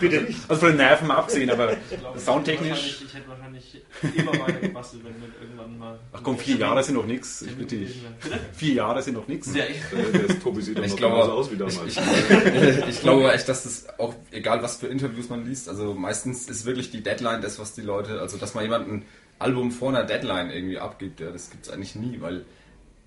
Bitte 0.00 0.22
nicht. 0.22 0.38
Also 0.48 0.60
von 0.60 0.68
den 0.70 0.76
Nerven 0.76 1.08
mal 1.08 1.16
abgesehen, 1.16 1.50
aber 1.50 1.72
Ich 1.90 1.98
glaube, 1.98 2.18
soundtechnisch. 2.18 3.02
Ich 3.04 3.14
hätte 3.14 3.28
wahrscheinlich 3.28 3.82
immer 4.16 4.32
weiter 4.32 4.60
gebastelt, 4.60 5.02
wenn 5.04 5.14
wir 5.20 5.28
irgendwann 5.40 5.78
mal. 5.78 5.98
Ach 6.12 6.20
komm, 6.22 6.38
vier 6.38 6.56
Jahre 6.56 6.82
sind 6.84 6.94
noch 6.94 7.06
nichts. 7.06 7.42
Ich 7.42 7.56
bitte 7.56 7.76
dich. 7.76 8.00
Vier 8.52 8.74
Jahre 8.74 9.02
sind 9.02 9.14
noch 9.14 9.26
nichts. 9.26 9.52
Ja, 9.54 9.64
Äh, 9.64 9.74
Der 10.28 10.38
Tobi 10.40 10.62
sieht 10.62 10.78
Ich 10.78 10.96
glaube- 10.96 11.14
genauso 11.16 11.32
aus 11.32 11.50
wie 11.50 11.56
damals. 11.56 11.78
Ich, 11.86 12.88
ich 12.88 13.00
glaube 13.00 13.32
echt, 13.32 13.48
dass 13.48 13.64
das 13.64 13.98
auch, 13.98 14.14
egal 14.30 14.62
was 14.62 14.76
für 14.76 14.86
Interviews 14.86 15.28
man 15.28 15.44
liest, 15.44 15.68
also 15.68 15.92
meistens 15.94 16.48
ist 16.48 16.64
wirklich 16.64 16.90
die 16.90 17.02
Deadline 17.02 17.40
das, 17.42 17.58
was 17.58 17.74
die 17.74 17.82
Leute, 17.82 18.20
also 18.20 18.36
dass 18.36 18.54
mal 18.54 18.62
jemand 18.62 18.88
ein 18.88 19.04
Album 19.38 19.70
vor 19.72 19.88
einer 19.90 20.04
Deadline 20.04 20.50
irgendwie 20.50 20.78
abgibt, 20.78 21.20
ja, 21.20 21.30
das 21.30 21.50
gibt 21.50 21.66
es 21.66 21.72
eigentlich 21.72 21.94
nie, 21.96 22.20
weil 22.20 22.44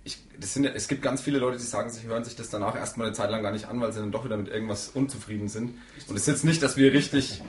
ich, 0.04 0.18
das 0.40 0.54
sind, 0.54 0.66
es 0.66 0.88
gibt 0.88 1.02
ganz 1.02 1.22
viele 1.22 1.40
Leute, 1.40 1.58
die 1.58 1.64
sagen, 1.64 1.90
sie 1.90 2.08
hören 2.08 2.24
sich 2.24 2.36
das 2.36 2.50
danach 2.50 2.76
erstmal 2.76 3.08
eine 3.08 3.16
Zeit 3.16 3.30
lang 3.30 3.44
gar 3.44 3.52
nicht 3.52 3.66
an, 3.66 3.80
weil 3.82 3.92
sie 3.92 4.00
dann 4.00 4.12
doch 4.12 4.26
wieder 4.26 4.38
mit 4.38 4.48
irgendwas 4.48 4.90
unzufrieden 4.90 5.48
sind. 5.50 5.76
Und 6.08 6.16
es 6.16 6.22
ist 6.22 6.28
jetzt 6.28 6.46
nicht, 6.46 6.64
dass 6.64 6.78
wir 6.78 6.94
richtig, 6.94 7.42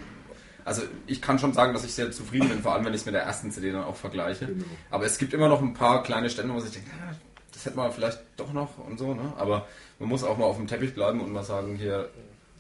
also 0.65 0.83
ich 1.07 1.23
kann 1.23 1.39
schon 1.39 1.53
sagen, 1.53 1.73
dass 1.73 1.85
ich 1.85 1.95
sehr 1.95 2.11
zufrieden 2.11 2.49
bin, 2.49 2.63
vor 2.63 2.75
allem 2.75 2.85
wenn 2.85 2.95
ich 2.95 3.01
es 3.01 3.07
mit 3.07 3.15
der 3.15 3.23
ersten 3.23 3.51
CD 3.51 3.73
dann 3.73 3.85
auch 3.85 3.97
vergleiche. 3.97 4.47
Genau. 4.47 4.65
Aber 4.91 5.07
es 5.07 5.19
gibt 5.19 5.33
immer 5.33 5.49
noch 5.49 5.63
ein 5.63 5.75
paar 5.75 6.03
kleine 6.03 6.29
Stellen, 6.29 6.53
wo 6.53 6.59
ich 6.59 6.65
denke, 6.71 6.91
ja, 6.91 7.15
das 7.53 7.65
hätte 7.67 7.77
man 7.77 7.93
vielleicht 7.93 8.19
doch 8.37 8.53
noch 8.53 8.79
und 8.79 8.99
so, 8.99 9.15
ne? 9.15 9.33
Aber 9.37 9.67
man 9.99 10.09
muss 10.09 10.25
auch 10.25 10.37
mal 10.39 10.47
auf 10.47 10.57
dem 10.57 10.67
Teppich 10.67 10.95
bleiben 10.95 11.21
und 11.21 11.33
mal 11.33 11.45
sagen, 11.45 11.77
hier, 11.77 12.09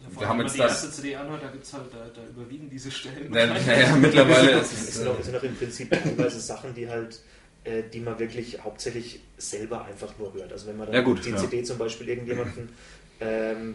Ja, 0.02 0.20
Wir 0.20 0.28
haben 0.28 0.38
wenn 0.38 0.46
jetzt 0.46 0.56
man 0.58 0.66
die 0.66 0.72
erste 0.72 0.90
CD 0.90 1.16
anhört, 1.16 1.42
da 1.42 1.48
gibt's 1.48 1.72
halt, 1.72 1.86
da, 1.92 1.98
da 2.14 2.26
überwiegen 2.28 2.68
diese 2.70 2.90
Stellen. 2.90 3.30
naja, 3.30 3.54
naja, 3.66 3.96
mittlerweile 3.96 4.50
ist 4.60 4.72
Es 4.72 4.88
es 4.88 4.94
sind 5.26 5.36
auch 5.36 5.42
im 5.42 5.56
Prinzip 5.56 5.90
teilweise 5.90 6.40
Sachen, 6.40 6.74
die 6.74 6.88
halt, 6.88 7.20
äh, 7.64 7.82
die 7.92 8.00
man 8.00 8.18
wirklich 8.18 8.62
hauptsächlich 8.62 9.20
selber 9.36 9.84
einfach 9.84 10.18
nur 10.18 10.32
hört. 10.34 10.52
Also 10.52 10.66
wenn 10.66 10.76
man 10.76 10.86
dann 10.86 10.94
Ja, 10.94 11.02
gut, 11.02 11.24
die 11.24 11.30
ja. 11.30 11.36
CD 11.36 11.62
zum 11.62 11.78
Beispiel 11.78 12.08
irgendjemanden, 12.08 12.70
ähm, 13.20 13.74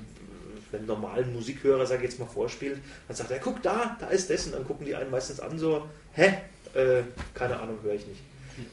einen 0.73 0.87
normalen 0.87 1.33
Musikhörer, 1.33 1.85
sage 1.85 2.03
ich 2.03 2.11
jetzt 2.11 2.19
mal, 2.19 2.25
vorspielt, 2.25 2.79
dann 3.07 3.15
sagt 3.15 3.31
er, 3.31 3.39
guck 3.39 3.61
da, 3.61 3.97
da 3.99 4.07
ist 4.07 4.29
das, 4.29 4.47
und 4.47 4.53
dann 4.53 4.65
gucken 4.65 4.85
die 4.85 4.95
einen 4.95 5.11
meistens 5.11 5.39
an 5.39 5.57
so, 5.57 5.87
hä? 6.13 6.33
Äh, 6.73 7.03
keine 7.33 7.59
Ahnung, 7.59 7.79
höre 7.83 7.93
ich 7.93 8.05
nicht. 8.07 8.21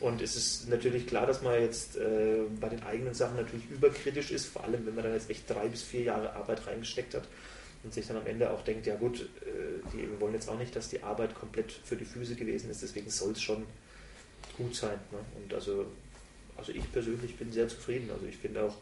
Und 0.00 0.22
es 0.22 0.36
ist 0.36 0.68
natürlich 0.68 1.06
klar, 1.06 1.26
dass 1.26 1.42
man 1.42 1.60
jetzt 1.60 1.96
äh, 1.96 2.42
bei 2.60 2.68
den 2.68 2.82
eigenen 2.84 3.14
Sachen 3.14 3.36
natürlich 3.36 3.68
überkritisch 3.70 4.30
ist, 4.30 4.46
vor 4.46 4.64
allem 4.64 4.86
wenn 4.86 4.94
man 4.94 5.04
dann 5.04 5.12
jetzt 5.12 5.28
echt 5.28 5.48
drei 5.50 5.66
bis 5.68 5.82
vier 5.82 6.02
Jahre 6.02 6.34
Arbeit 6.34 6.66
reingesteckt 6.66 7.14
hat 7.14 7.24
und 7.82 7.92
sich 7.92 8.06
dann 8.06 8.16
am 8.16 8.26
Ende 8.26 8.50
auch 8.50 8.62
denkt, 8.62 8.86
ja 8.86 8.94
gut, 8.94 9.20
äh, 9.20 9.90
die, 9.92 9.98
wir 9.98 10.20
wollen 10.20 10.34
jetzt 10.34 10.48
auch 10.48 10.58
nicht, 10.58 10.74
dass 10.76 10.88
die 10.88 11.02
Arbeit 11.02 11.34
komplett 11.34 11.72
für 11.72 11.96
die 11.96 12.04
Füße 12.04 12.36
gewesen 12.36 12.70
ist, 12.70 12.82
deswegen 12.82 13.10
soll 13.10 13.32
es 13.32 13.42
schon 13.42 13.64
gut 14.56 14.74
sein. 14.74 14.98
Ne? 15.10 15.18
Und 15.36 15.54
also, 15.54 15.86
also 16.56 16.72
ich 16.72 16.90
persönlich 16.92 17.36
bin 17.36 17.52
sehr 17.52 17.68
zufrieden. 17.68 18.10
Also 18.12 18.26
ich 18.26 18.36
finde 18.36 18.62
auch 18.62 18.74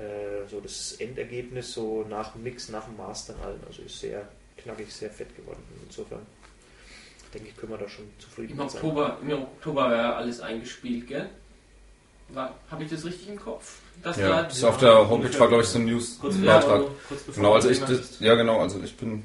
äh, 0.00 0.46
so 0.50 0.60
das 0.60 0.92
Endergebnis 0.98 1.72
so 1.72 2.04
nach 2.08 2.32
dem 2.32 2.42
Mix, 2.42 2.68
nach 2.68 2.84
dem 2.84 2.96
Mastern 2.96 3.36
allen, 3.44 3.60
also 3.66 3.82
ist 3.82 4.00
sehr 4.00 4.28
knackig, 4.56 4.92
sehr 4.92 5.10
fett 5.10 5.34
geworden. 5.36 5.62
Insofern 5.86 6.20
denke 7.32 7.48
ich, 7.48 7.56
können 7.56 7.72
wir 7.72 7.78
da 7.78 7.88
schon 7.88 8.06
zufrieden 8.18 8.52
Im 8.52 8.68
sein. 8.68 8.82
Oktober, 8.82 9.18
Im 9.22 9.42
Oktober 9.42 9.82
war 9.82 9.96
ja 9.96 10.16
alles 10.16 10.40
eingespielt, 10.40 11.08
gell? 11.08 11.28
Habe 12.34 12.84
ich 12.84 12.90
das 12.90 13.04
richtig 13.04 13.28
im 13.28 13.38
Kopf? 13.38 13.80
Dass 14.02 14.16
Ja, 14.16 14.28
da 14.28 14.42
das 14.44 14.64
auf 14.64 14.78
der 14.78 15.08
Homepage 15.08 15.38
war, 15.38 15.48
glaube 15.48 15.62
ich, 15.62 15.68
so 15.68 15.78
ein 15.78 15.84
News-Beitrag. 15.84 16.86
Genau, 17.34 17.52
also 17.52 17.68
ich, 17.68 17.80
das, 17.80 18.18
ja 18.20 18.34
genau, 18.34 18.60
also 18.60 18.80
ich 18.82 18.96
bin 18.96 19.24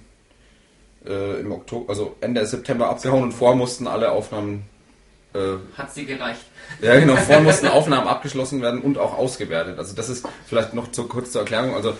äh, 1.06 1.40
im 1.40 1.52
Oktober, 1.52 1.90
also 1.90 2.16
Ende 2.22 2.46
September 2.46 2.90
abgehauen 2.90 3.24
und 3.24 3.32
vorher 3.32 3.56
mussten 3.56 3.88
alle 3.88 4.12
Aufnahmen, 4.12 4.69
hat 5.78 5.94
sie 5.94 6.06
gereicht. 6.06 6.42
ja 6.82 7.00
genau, 7.00 7.16
vorher 7.16 7.42
mussten 7.42 7.68
Aufnahmen 7.68 8.08
abgeschlossen 8.08 8.62
werden 8.62 8.82
und 8.82 8.98
auch 8.98 9.18
ausgewertet. 9.18 9.78
Also 9.78 9.96
das 9.96 10.10
ist 10.10 10.28
vielleicht 10.48 10.74
noch 10.74 10.92
zu, 10.92 11.08
kurz 11.08 11.32
zur 11.32 11.42
Erklärung, 11.42 11.76
also 11.76 11.96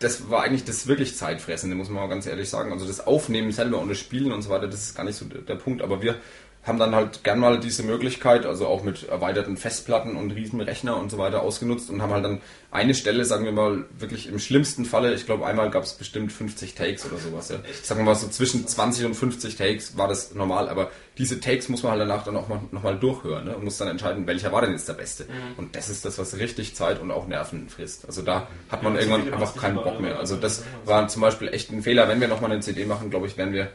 das 0.00 0.30
war 0.30 0.42
eigentlich 0.42 0.64
das 0.64 0.86
wirklich 0.86 1.16
Zeitfressende, 1.16 1.76
muss 1.76 1.88
man 1.88 2.02
mal 2.02 2.08
ganz 2.08 2.26
ehrlich 2.26 2.48
sagen. 2.48 2.72
Also 2.72 2.86
das 2.86 3.06
Aufnehmen 3.06 3.50
selber 3.52 3.78
und 3.78 3.88
das 3.88 3.98
Spielen 3.98 4.32
und 4.32 4.42
so 4.42 4.50
weiter, 4.50 4.68
das 4.68 4.82
ist 4.82 4.96
gar 4.96 5.04
nicht 5.04 5.16
so 5.16 5.24
der, 5.24 5.40
der 5.40 5.56
Punkt, 5.56 5.82
aber 5.82 6.02
wir 6.02 6.16
haben 6.64 6.78
dann 6.78 6.94
halt 6.94 7.24
gern 7.24 7.38
mal 7.38 7.58
diese 7.58 7.82
Möglichkeit, 7.82 8.44
also 8.44 8.66
auch 8.66 8.82
mit 8.82 9.08
erweiterten 9.08 9.56
Festplatten 9.56 10.16
und 10.16 10.32
riesen 10.32 10.60
Rechner 10.60 10.98
und 10.98 11.10
so 11.10 11.16
weiter 11.16 11.42
ausgenutzt 11.42 11.88
und 11.88 12.02
haben 12.02 12.12
halt 12.12 12.24
dann 12.24 12.40
eine 12.70 12.94
Stelle, 12.94 13.24
sagen 13.24 13.46
wir 13.46 13.52
mal, 13.52 13.86
wirklich 13.98 14.28
im 14.28 14.38
schlimmsten 14.38 14.84
Falle, 14.84 15.14
ich 15.14 15.24
glaube 15.24 15.46
einmal 15.46 15.70
gab 15.70 15.84
es 15.84 15.94
bestimmt 15.94 16.30
50 16.30 16.74
Takes 16.74 17.06
oder 17.06 17.16
sowas, 17.16 17.48
ja. 17.48 17.56
Sagen 17.82 18.00
wir 18.00 18.04
mal 18.04 18.14
so 18.14 18.28
zwischen 18.28 18.66
20 18.66 19.06
und 19.06 19.14
50 19.14 19.56
Takes 19.56 19.96
war 19.96 20.08
das 20.08 20.34
normal, 20.34 20.68
aber 20.68 20.90
diese 21.16 21.40
Takes 21.40 21.70
muss 21.70 21.82
man 21.82 21.92
halt 21.92 22.02
danach 22.02 22.24
dann 22.24 22.36
auch 22.36 22.48
mal, 22.48 22.60
nochmal 22.70 22.98
durchhören 22.98 23.46
ne? 23.46 23.56
und 23.56 23.64
muss 23.64 23.78
dann 23.78 23.88
entscheiden, 23.88 24.26
welcher 24.26 24.52
war 24.52 24.60
denn 24.60 24.72
jetzt 24.72 24.88
der 24.88 24.94
beste. 24.94 25.26
Und 25.56 25.74
das 25.74 25.88
ist 25.88 26.04
das, 26.04 26.18
was 26.18 26.38
richtig 26.38 26.76
Zeit 26.76 27.00
und 27.00 27.10
auch 27.10 27.26
Nerven 27.26 27.68
frisst. 27.70 28.04
Also 28.04 28.20
da 28.22 28.46
hat 28.68 28.82
man 28.82 28.94
Ja, 28.94 29.00
irgendwann 29.00 29.32
einfach 29.32 29.56
keinen 29.56 29.76
Bock 29.76 30.00
mehr. 30.00 30.18
Also 30.18 30.36
das 30.36 30.64
war 30.84 31.08
zum 31.08 31.22
Beispiel 31.22 31.48
echt 31.48 31.72
ein 31.72 31.82
Fehler. 31.82 32.08
Wenn 32.08 32.20
wir 32.20 32.28
nochmal 32.28 32.52
eine 32.52 32.60
CD 32.60 32.84
machen, 32.84 33.10
glaube 33.10 33.26
ich, 33.26 33.36
werden 33.36 33.54
wir 33.54 33.70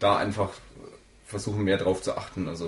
da 0.00 0.16
einfach 0.16 0.50
versuchen, 1.32 1.64
mehr 1.64 1.78
drauf 1.78 2.00
zu 2.02 2.16
achten. 2.16 2.46
Also 2.48 2.66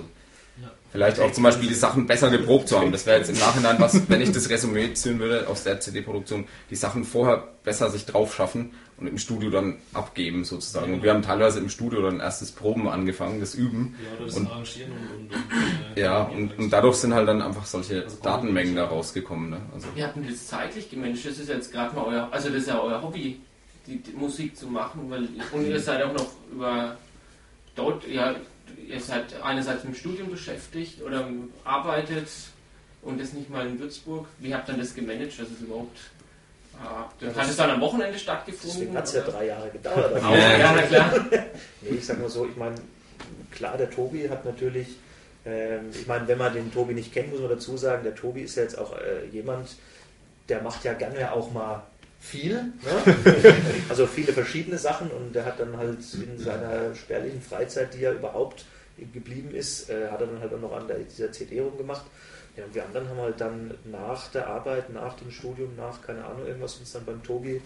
Ja. 0.61 0.69
vielleicht 0.91 1.19
auch 1.19 1.31
zum 1.31 1.43
Beispiel 1.43 1.67
die 1.69 1.73
Sachen 1.75 2.05
besser 2.07 2.29
geprobt 2.29 2.67
zu 2.69 2.79
haben. 2.79 2.91
Das 2.91 3.05
wäre 3.05 3.17
jetzt 3.19 3.29
im 3.29 3.37
Nachhinein 3.39 3.77
was, 3.79 4.09
wenn 4.09 4.21
ich 4.21 4.31
das 4.31 4.49
Resümee 4.49 4.93
ziehen 4.93 5.19
würde 5.19 5.47
aus 5.47 5.63
der 5.63 5.79
CD-Produktion, 5.79 6.45
die 6.69 6.75
Sachen 6.75 7.03
vorher 7.05 7.43
besser 7.63 7.89
sich 7.89 8.05
drauf 8.05 8.33
schaffen 8.35 8.71
und 8.97 9.07
im 9.07 9.17
Studio 9.17 9.49
dann 9.49 9.75
abgeben 9.93 10.45
sozusagen. 10.45 10.93
Und 10.93 11.03
wir 11.03 11.13
haben 11.13 11.21
teilweise 11.21 11.59
im 11.59 11.67
Studio 11.67 12.01
dann 12.01 12.21
erstes 12.21 12.51
Proben 12.53 12.87
angefangen, 12.87 13.41
das 13.41 13.53
Üben. 13.53 13.95
Ja, 14.01 14.15
oder 14.17 14.25
das 14.27 14.37
Und- 14.37 14.47
Arrangieren 14.49 14.91
und. 14.93 15.33
und, 15.33 15.33
und 15.33 15.97
äh, 15.97 16.01
Ja, 16.01 16.23
und, 16.23 16.57
und 16.57 16.69
dadurch 16.71 16.95
sind 16.95 17.13
halt 17.13 17.27
dann 17.27 17.41
einfach 17.41 17.65
solche 17.65 18.03
Also 18.03 18.17
Datenmengen 18.23 18.75
da 18.77 18.85
rausgekommen. 18.85 19.49
Ne? 19.49 19.57
Also, 19.73 19.87
Wie 19.95 20.03
habt 20.03 20.15
ihr 20.15 20.23
das 20.31 20.47
zeitlich 20.47 20.89
gemanagt? 20.89 21.25
Das 21.25 21.37
ist 21.37 21.49
jetzt 21.49 21.71
gerade 21.73 21.93
mal 21.93 22.05
euer, 22.05 22.29
also 22.31 22.47
das 22.47 22.59
ist 22.59 22.67
ja 22.69 22.79
euer 22.81 23.01
Hobby, 23.01 23.41
die, 23.87 23.97
die 24.01 24.13
Musik 24.13 24.55
zu 24.55 24.67
machen, 24.67 25.09
weil 25.09 25.27
und 25.51 25.67
ihr 25.67 25.79
seid 25.81 26.01
auch 26.01 26.13
noch 26.13 26.27
über 26.53 26.95
dort, 27.75 28.07
ja, 28.07 28.33
ihr 28.89 28.99
seid 28.99 29.41
einerseits 29.41 29.83
mit 29.83 29.93
dem 29.93 29.97
Studium 29.97 30.29
beschäftigt 30.29 31.01
oder 31.01 31.27
arbeitet 31.63 32.27
und 33.01 33.19
das 33.19 33.33
nicht 33.33 33.49
mal 33.49 33.67
in 33.67 33.79
Würzburg. 33.79 34.27
Wie 34.39 34.53
habt 34.53 34.69
ihr 34.69 34.75
das 34.75 34.93
gemanagt, 34.93 35.39
dass 35.39 35.49
es 35.49 35.61
überhaupt 35.61 35.97
ah, 36.83 37.09
das 37.19 37.35
hat 37.35 37.49
es 37.49 37.55
dann 37.55 37.71
am 37.71 37.81
Wochenende 37.81 38.17
stattgefunden? 38.17 38.79
Deswegen 38.79 38.97
hat 38.97 39.05
es 39.05 39.13
ja 39.13 39.21
drei 39.21 39.45
Jahre 39.47 39.69
gedauert. 39.69 40.21
Ja, 40.59 40.73
na 40.75 40.81
klar. 40.81 41.13
Nee, 41.81 41.97
ich 41.97 42.05
sag 42.05 42.19
mal 42.19 42.29
so, 42.29 42.45
ich 42.45 42.55
meine, 42.55 42.75
klar, 43.51 43.77
der 43.77 43.89
Tobi 43.89 44.29
hat 44.29 44.45
natürlich 44.45 44.97
Ähm, 45.45 45.91
ich 45.91 46.07
meine, 46.07 46.27
wenn 46.27 46.37
man 46.37 46.53
den 46.53 46.73
Tobi 46.73 46.93
nicht 46.93 47.13
kennt, 47.13 47.31
muss 47.31 47.39
man 47.39 47.49
dazu 47.49 47.77
sagen, 47.77 48.03
der 48.03 48.15
Tobi 48.15 48.41
ist 48.41 48.55
ja 48.55 48.63
jetzt 48.63 48.77
auch 48.77 48.97
äh, 48.97 49.25
jemand, 49.31 49.69
der 50.49 50.61
macht 50.61 50.83
ja 50.83 50.93
gerne 50.93 51.31
auch 51.31 51.51
mal 51.51 51.83
viel, 52.19 52.55
ne? 52.55 53.15
also 53.89 54.07
viele 54.07 54.33
verschiedene 54.33 54.79
Sachen 54.79 55.11
und 55.11 55.33
der 55.33 55.45
hat 55.45 55.59
dann 55.59 55.77
halt 55.77 55.99
in 56.13 56.39
seiner 56.39 56.95
spärlichen 56.95 57.41
Freizeit, 57.41 57.93
die 57.93 57.99
ja 57.99 58.11
überhaupt 58.11 58.65
geblieben 59.13 59.51
ist, 59.53 59.89
äh, 59.89 60.09
hat 60.09 60.21
er 60.21 60.27
dann 60.27 60.39
halt 60.39 60.53
auch 60.53 60.59
noch 60.61 60.73
an 60.73 60.87
der, 60.87 60.99
dieser 60.99 61.31
CD 61.31 61.59
rumgemacht. 61.59 62.05
Ja, 62.57 62.63
und 62.63 62.73
wir 62.73 62.85
anderen 62.85 63.09
haben 63.09 63.19
halt 63.19 63.41
dann 63.41 63.73
nach 63.83 64.29
der 64.31 64.47
Arbeit, 64.47 64.89
nach 64.93 65.13
dem 65.15 65.29
Studium, 65.31 65.75
nach, 65.75 66.01
keine 66.01 66.23
Ahnung, 66.23 66.45
irgendwas 66.47 66.75
uns 66.77 66.93
dann 66.93 67.03
beim 67.05 67.21
Tobi 67.23 67.61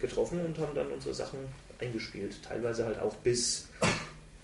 getroffen 0.00 0.44
und 0.44 0.58
haben 0.58 0.74
dann 0.74 0.88
unsere 0.88 1.14
Sachen 1.14 1.38
eingespielt. 1.78 2.42
Teilweise 2.42 2.84
halt 2.84 2.98
auch 3.00 3.14
bis 3.16 3.68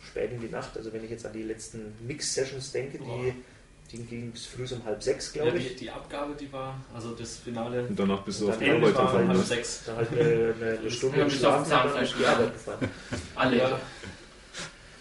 spät 0.06 0.30
in 0.32 0.40
die 0.40 0.48
Nacht. 0.48 0.76
Also 0.76 0.92
wenn 0.92 1.02
ich 1.04 1.10
jetzt 1.10 1.26
an 1.26 1.32
die 1.32 1.42
letzten 1.42 1.94
Mix-Sessions 2.06 2.70
denke, 2.72 2.98
die, 2.98 3.34
die 3.90 4.04
ging 4.04 4.30
bis 4.30 4.46
früh 4.46 4.64
um 4.72 4.84
halb 4.84 5.02
sechs, 5.02 5.34
Ja, 5.34 5.42
glaube 5.42 5.58
die, 5.58 5.66
ich. 5.66 5.76
die 5.76 5.90
Abgabe, 5.90 6.34
die 6.38 6.50
war, 6.52 6.80
also 6.94 7.10
das 7.14 7.36
Finale, 7.38 7.82
Und 7.88 7.98
danach 7.98 8.22
bist 8.22 8.40
du 8.40 8.50
auf 8.50 8.58
die 8.58 8.70
Arbeit 8.70 8.94
war 8.94 9.04
gefallen. 9.06 9.28
halb 9.28 9.38
ne? 9.38 9.44
sechs. 9.44 9.82
Dann 9.84 9.96
halt 9.96 10.12
eine, 10.12 10.20
eine, 10.60 10.78
eine 10.78 10.90
Stunde 10.90 11.18
Ja, 11.18 11.26
auf 11.58 11.68
Zahnfleisch 11.68 12.14
die 12.18 12.24
Arbeit 12.26 12.52
gefahren. 12.52 12.88
Alle. 13.34 13.56
Ja, 13.58 13.80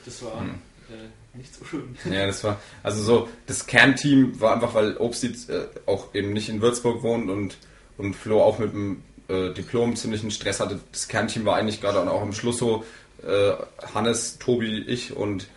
das 0.06 0.24
war 0.24 0.40
Hm. 0.40 0.56
Äh, 0.92 1.38
nicht 1.38 1.56
so 1.56 1.66
schön. 1.66 1.96
Ja, 2.12 2.26
das 2.26 2.44
war, 2.44 2.60
also 2.84 3.02
so, 3.02 3.30
das 3.48 3.66
Kernteam 3.66 4.40
war 4.40 4.56
einfach, 4.56 4.74
weil 4.74 4.98
Obst 4.98 5.24
äh, 5.24 5.68
auch 5.86 6.14
eben 6.14 6.34
nicht 6.34 6.50
in 6.50 6.62
Würzburg 6.62 7.04
wohnt 7.04 7.30
und, 7.30 7.58
und 7.98 8.16
Flo 8.16 8.42
auch 8.42 8.60
mit 8.60 8.74
dem 8.74 9.04
äh, 9.28 9.54
Diplom 9.54 9.96
ziemlichen 9.96 10.32
Stress 10.32 10.60
hatte. 10.60 10.80
Das 10.92 11.08
Kernteam 11.08 11.46
war 11.46 11.56
eigentlich 11.56 11.82
gerade 11.82 12.00
auch 12.10 12.22
am 12.22 12.34
Schluss 12.34 12.58
so, 12.58 12.84
äh, 13.24 13.54
Hannes, 13.94 14.40
Tobi, 14.40 14.80
ich 14.80 15.16
und 15.16 15.48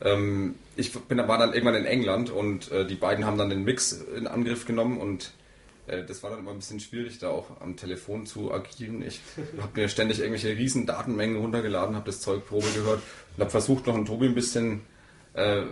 ähm, 0.00 0.56
ich 0.76 0.92
bin, 0.92 1.18
war 1.18 1.38
dann 1.38 1.52
irgendwann 1.52 1.76
in 1.76 1.84
England 1.84 2.30
und 2.30 2.70
äh, 2.72 2.86
die 2.86 2.94
beiden 2.94 3.24
haben 3.24 3.38
dann 3.38 3.50
den 3.50 3.64
Mix 3.64 3.92
in 3.92 4.26
Angriff 4.26 4.66
genommen 4.66 4.98
und 4.98 5.32
das 5.86 6.22
war 6.22 6.30
dann 6.30 6.40
immer 6.40 6.52
ein 6.52 6.58
bisschen 6.58 6.80
schwierig, 6.80 7.18
da 7.18 7.30
auch 7.30 7.60
am 7.60 7.76
Telefon 7.76 8.26
zu 8.26 8.52
agieren. 8.52 9.02
Ich 9.02 9.20
habe 9.60 9.80
mir 9.80 9.88
ständig 9.88 10.20
irgendwelche 10.20 10.56
riesen 10.56 10.86
Datenmengen 10.86 11.38
runtergeladen, 11.38 11.96
habe 11.96 12.06
das 12.06 12.20
Zeug 12.20 12.46
Probe 12.46 12.68
gehört 12.74 13.02
und 13.36 13.40
habe 13.40 13.50
versucht, 13.50 13.86
noch 13.86 13.94
einen 13.94 14.06
Tobi 14.06 14.26
ein 14.26 14.34
bisschen 14.34 14.82
äh, 15.34 15.62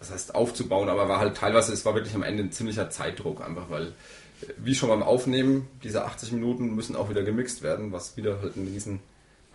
das 0.00 0.10
heißt 0.10 0.34
aufzubauen, 0.34 0.88
aber 0.88 1.08
war 1.08 1.20
halt 1.20 1.36
teilweise, 1.36 1.72
es 1.72 1.84
war 1.84 1.94
wirklich 1.94 2.14
am 2.14 2.22
Ende 2.22 2.42
ein 2.42 2.52
ziemlicher 2.52 2.90
Zeitdruck 2.90 3.44
einfach, 3.44 3.70
weil 3.70 3.88
äh, 3.88 4.46
wie 4.56 4.74
schon 4.74 4.88
beim 4.88 5.02
Aufnehmen, 5.02 5.68
diese 5.84 6.04
80 6.04 6.32
Minuten 6.32 6.74
müssen 6.74 6.96
auch 6.96 7.10
wieder 7.10 7.22
gemixt 7.22 7.62
werden, 7.62 7.92
was 7.92 8.16
wieder 8.16 8.40
halt 8.40 8.56
ein 8.56 8.66
riesen, 8.66 9.00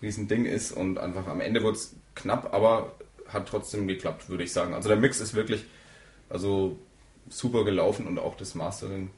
riesen 0.02 0.28
Ding 0.28 0.46
ist 0.46 0.72
und 0.72 1.00
einfach 1.00 1.28
am 1.28 1.42
Ende 1.42 1.64
wurde 1.64 1.78
es 1.78 1.96
knapp, 2.14 2.54
aber 2.54 2.94
hat 3.28 3.48
trotzdem 3.48 3.88
geklappt, 3.88 4.30
würde 4.30 4.44
ich 4.44 4.54
sagen. 4.54 4.76
Also 4.76 4.88
der 4.88 5.00
Mix 5.00 5.20
ist 5.20 5.34
wirklich 5.34 5.66
also 6.30 6.78
super 7.28 7.66
gelaufen 7.66 8.06
und 8.06 8.20
auch 8.20 8.38
das 8.38 8.54
Mastering. 8.54 9.10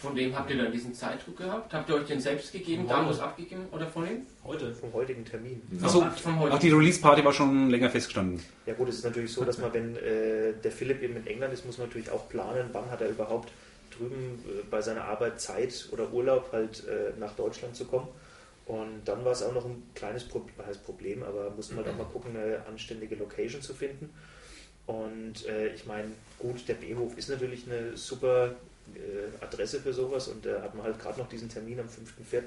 Von 0.00 0.14
wem 0.14 0.36
habt 0.36 0.48
ihr 0.50 0.56
dann 0.56 0.70
diesen 0.70 0.94
Zeitdruck 0.94 1.38
gehabt? 1.38 1.74
Habt 1.74 1.88
ihr 1.88 1.96
euch 1.96 2.06
den 2.06 2.20
selbst 2.20 2.52
gegeben, 2.52 2.86
damals 2.86 3.18
abgegeben 3.18 3.66
oder 3.72 3.86
von 3.88 4.06
ihm? 4.06 4.26
Heute. 4.44 4.72
Vom 4.72 4.92
heutigen 4.92 5.24
Termin. 5.24 5.60
Achso, 5.82 6.02
Ach, 6.02 6.38
heute. 6.38 6.54
ach, 6.54 6.58
die 6.60 6.70
Release-Party 6.70 7.24
war 7.24 7.32
schon 7.32 7.68
länger 7.68 7.90
festgestanden. 7.90 8.40
Ja 8.66 8.74
gut, 8.74 8.88
es 8.88 8.98
ist 8.98 9.04
natürlich 9.04 9.32
so, 9.32 9.44
dass 9.44 9.58
man, 9.58 9.72
wenn 9.72 9.96
äh, 9.96 10.52
der 10.62 10.70
Philipp 10.70 11.02
eben 11.02 11.16
in 11.16 11.26
England 11.26 11.52
ist, 11.52 11.66
muss 11.66 11.78
man 11.78 11.88
natürlich 11.88 12.10
auch 12.10 12.28
planen, 12.28 12.70
wann 12.72 12.88
hat 12.90 13.00
er 13.00 13.08
überhaupt 13.08 13.50
drüben 13.90 14.38
äh, 14.46 14.62
bei 14.70 14.80
seiner 14.80 15.04
Arbeit 15.04 15.40
Zeit 15.40 15.88
oder 15.90 16.12
Urlaub 16.12 16.50
halt 16.52 16.86
äh, 16.86 17.18
nach 17.18 17.32
Deutschland 17.34 17.74
zu 17.74 17.84
kommen. 17.84 18.06
Und 18.66 19.00
dann 19.06 19.24
war 19.24 19.32
es 19.32 19.42
auch 19.42 19.54
noch 19.54 19.64
ein 19.64 19.82
kleines 19.94 20.26
heißt 20.64 20.84
Problem, 20.84 21.24
aber 21.24 21.50
mussten 21.50 21.76
halt 21.76 21.88
auch 21.88 21.96
mal 21.96 22.04
gucken, 22.04 22.36
eine 22.36 22.64
anständige 22.68 23.16
Location 23.16 23.62
zu 23.62 23.74
finden. 23.74 24.10
Und 24.86 25.46
äh, 25.46 25.74
ich 25.74 25.86
meine, 25.86 26.08
gut, 26.38 26.68
der 26.68 26.74
B-Hof 26.74 27.16
ist 27.18 27.30
natürlich 27.30 27.64
eine 27.66 27.96
super 27.96 28.54
Adresse 29.40 29.80
für 29.80 29.92
sowas 29.92 30.28
und 30.28 30.44
da 30.44 30.62
hatten 30.62 30.78
wir 30.78 30.84
halt 30.84 30.98
gerade 30.98 31.18
noch 31.18 31.28
diesen 31.28 31.48
Termin 31.48 31.80
am 31.80 31.86
5.4. 31.86 32.42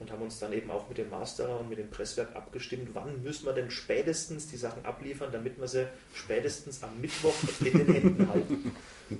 und 0.00 0.10
haben 0.10 0.22
uns 0.22 0.38
dann 0.38 0.52
eben 0.52 0.70
auch 0.70 0.88
mit 0.88 0.98
dem 0.98 1.10
Masterer 1.10 1.60
und 1.60 1.68
mit 1.68 1.78
dem 1.78 1.90
Presswerk 1.90 2.34
abgestimmt, 2.34 2.90
wann 2.94 3.22
müssen 3.22 3.46
wir 3.46 3.52
denn 3.52 3.70
spätestens 3.70 4.48
die 4.48 4.56
Sachen 4.56 4.84
abliefern, 4.84 5.30
damit 5.32 5.58
wir 5.58 5.68
sie 5.68 5.86
spätestens 6.14 6.82
am 6.82 7.00
Mittwoch 7.00 7.34
in 7.60 7.78
den 7.78 7.92
Händen 7.92 8.28
halten. 8.28 8.72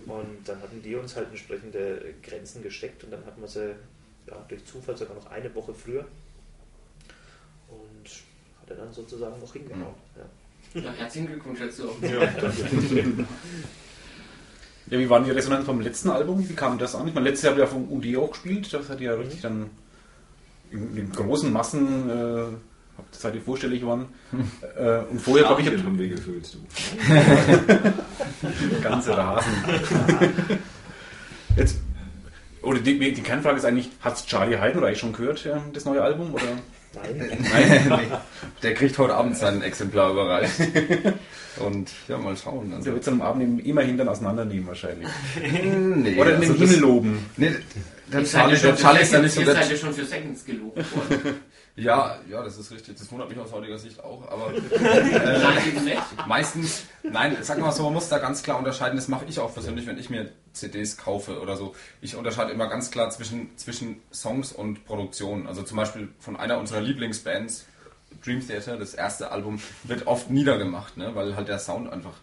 Und 0.07 0.47
dann 0.47 0.61
hatten 0.61 0.83
die 0.83 0.95
uns 0.95 1.17
halt 1.17 1.29
entsprechende 1.31 2.15
Grenzen 2.23 2.63
gesteckt 2.63 3.05
und 3.05 3.11
dann 3.11 3.25
hatten 3.25 3.41
wir 3.41 3.49
sie 3.49 3.75
ja, 4.27 4.45
durch 4.49 4.65
Zufall 4.67 4.97
sogar 4.97 5.15
noch 5.15 5.27
eine 5.27 5.55
Woche 5.55 5.73
früher 5.75 6.07
und 7.69 8.11
hat 8.61 8.71
er 8.71 8.77
dann 8.77 8.93
sozusagen 8.93 9.41
noch 9.41 9.53
hingehauen. 9.53 9.95
Ja. 10.17 10.25
Ja, 10.75 10.93
herzlichen 10.93 11.29
Glückwunsch 11.29 11.61
dazu. 11.61 11.89
Ja, 12.03 12.21
wie 14.91 15.11
war 15.11 15.21
die 15.21 15.31
Resonanz 15.31 15.67
vom 15.67 15.81
letzten 15.81 16.11
Album? 16.11 16.49
Wie 16.49 16.55
kam 16.55 16.79
das 16.79 16.95
an? 16.95 17.07
Ich 17.09 17.15
meine, 17.15 17.29
letztes 17.29 17.45
Jahr 17.45 17.53
habt 17.53 17.59
ihr 17.59 17.65
ja 17.65 17.71
vom 17.71 17.91
UD 17.93 18.17
auch 18.17 18.31
gespielt. 18.31 18.73
Das 18.73 18.89
hat 18.89 19.01
ja 19.01 19.15
richtig 19.15 19.43
dann 19.43 19.71
in, 20.71 20.97
in 20.97 21.13
großen 21.13 21.53
Massen, 21.53 22.09
äh, 22.09 22.45
habt 22.97 23.15
seid 23.15 23.35
ihr 23.35 23.43
vorstellig 23.43 23.81
geworden. 23.81 24.07
Äh, 24.79 25.01
und 25.11 25.21
vorher, 25.21 25.47
glaube 25.47 25.63
ich, 25.63 25.67
habt 25.67 25.85
haben 25.85 25.99
wir 25.99 26.09
gefüllt, 26.09 26.55
du. 26.55 26.59
ganze 28.83 29.17
Rasen. 29.17 29.53
Jetzt, 31.57 31.81
oder 32.63 32.79
die, 32.79 32.99
die 32.99 33.23
Kernfrage 33.23 33.57
ist 33.57 33.65
eigentlich, 33.65 33.91
hat 34.01 34.25
Charlie 34.25 34.57
Hayden 34.57 34.79
oder 34.79 34.87
eigentlich 34.87 35.01
schon 35.01 35.13
gehört, 35.13 35.45
ja, 35.45 35.61
das 35.73 35.85
neue 35.85 36.01
Album? 36.01 36.33
Oder? 36.33 36.45
Nein, 36.95 37.39
nee, 37.41 38.17
der 38.63 38.75
kriegt 38.75 38.97
heute 38.99 39.15
Abend 39.15 39.37
sein 39.37 39.63
Exemplar 39.63 40.13
überreicht. 40.13 40.61
Und 41.61 41.91
ja, 42.09 42.19
mal 42.19 42.37
schauen. 42.37 42.69
Der 42.69 42.79
Also, 42.79 42.93
wird 42.93 43.03
es 43.03 43.09
am 43.09 43.21
Abend 43.23 43.43
eben 43.43 43.59
immerhin 43.61 43.97
dann 43.99 44.09
auseinandernehmen 44.09 44.67
wahrscheinlich. 44.67 45.09
nee, 45.41 46.21
Oder 46.21 46.35
in 46.35 46.41
den 46.41 46.51
also 46.51 46.65
Himmel 46.65 46.81
loben. 46.81 47.27
Nee, 47.37 47.55
der 48.13 48.25
Charlie, 48.25 48.57
der 48.57 49.01
ist 49.01 49.13
ja 49.13 49.21
nicht 49.21 49.33
so 49.35 49.41
ihr 49.41 49.47
der 49.47 49.55
seid 49.55 49.71
ja 49.71 49.77
schon 49.77 49.93
für 49.93 50.05
Seconds 50.05 50.45
gelobt 50.45 50.77
worden. 50.77 51.41
Ja, 51.79 52.19
ja, 52.29 52.43
das 52.43 52.59
ist 52.59 52.73
richtig. 52.73 52.99
Das 52.99 53.11
wundert 53.13 53.29
mich 53.29 53.39
aus 53.39 53.53
heutiger 53.53 53.79
Sicht 53.79 54.03
auch. 54.03 54.29
Aber 54.29 54.53
Nein, 54.81 55.69
eben 55.69 55.85
nicht. 55.85 56.03
meistens, 56.27 56.83
nein, 57.05 57.37
sag 57.41 57.61
mal 57.61 57.71
so, 57.71 57.85
man 57.85 57.93
muss 57.93 58.09
da 58.09 58.19
ganz 58.19 58.43
klar 58.43 58.59
unterscheiden. 58.59 58.97
Das 58.97 59.07
mache 59.07 59.27
ich 59.29 59.39
auch 59.39 59.55
persönlich, 59.55 59.87
wenn 59.87 59.97
ich 59.97 60.11
mir 60.11 60.33
CDs 60.53 60.97
kaufe 60.97 61.41
oder 61.41 61.57
so. 61.57 61.77
Ich 62.01 62.17
unterscheide 62.17 62.51
immer 62.51 62.67
ganz 62.69 62.91
klar 62.91 63.11
zwischen, 63.11 63.57
zwischen 63.57 64.03
Songs 64.13 64.51
und 64.51 64.87
Produktion. 64.87 65.47
Also 65.47 65.63
zum 65.63 65.77
Beispiel 65.77 66.09
von 66.19 66.37
einer 66.37 66.59
unserer 66.59 66.81
Lieblingsbands, 66.81 67.65
Dream 68.25 68.47
Theater, 68.47 68.77
das 68.77 68.95
erste 68.95 69.31
Album, 69.31 69.61
wird 69.85 70.07
oft 70.07 70.31
niedergemacht, 70.31 70.97
ne? 70.97 71.15
weil 71.15 71.37
halt 71.37 71.49
der 71.49 71.59
Sound 71.59 71.91
einfach 71.93 72.15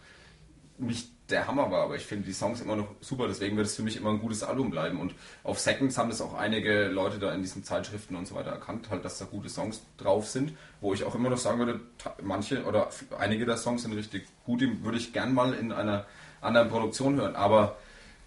nicht 0.77 1.09
der 1.29 1.47
Hammer 1.47 1.71
war, 1.71 1.83
aber 1.83 1.95
ich 1.95 2.05
finde 2.05 2.25
die 2.25 2.33
Songs 2.33 2.61
immer 2.61 2.75
noch 2.75 2.87
super, 3.01 3.27
deswegen 3.27 3.57
wird 3.57 3.65
es 3.65 3.75
für 3.75 3.81
mich 3.81 3.97
immer 3.97 4.11
ein 4.11 4.19
gutes 4.19 4.43
Album 4.43 4.69
bleiben. 4.69 4.99
Und 4.99 5.15
auf 5.43 5.59
Seconds 5.59 5.97
haben 5.97 6.09
das 6.09 6.21
auch 6.21 6.35
einige 6.35 6.87
Leute 6.87 7.17
da 7.17 7.33
in 7.33 7.41
diesen 7.41 7.63
Zeitschriften 7.63 8.15
und 8.15 8.27
so 8.27 8.35
weiter 8.35 8.51
erkannt, 8.51 8.89
halt, 8.91 9.03
dass 9.03 9.17
da 9.17 9.25
gute 9.25 9.49
Songs 9.49 9.81
drauf 9.97 10.27
sind, 10.27 10.53
wo 10.81 10.93
ich 10.93 11.03
auch 11.03 11.15
immer 11.15 11.29
noch 11.29 11.37
sagen 11.37 11.59
würde, 11.59 11.79
manche 12.21 12.63
oder 12.65 12.89
einige 13.17 13.45
der 13.45 13.57
Songs 13.57 13.83
sind 13.83 13.93
richtig 13.93 14.27
gut, 14.45 14.61
die 14.61 14.83
würde 14.83 14.97
ich 14.97 15.13
gern 15.13 15.33
mal 15.33 15.53
in 15.53 15.71
einer 15.71 16.05
anderen 16.41 16.69
Produktion 16.69 17.15
hören, 17.15 17.35
aber 17.35 17.77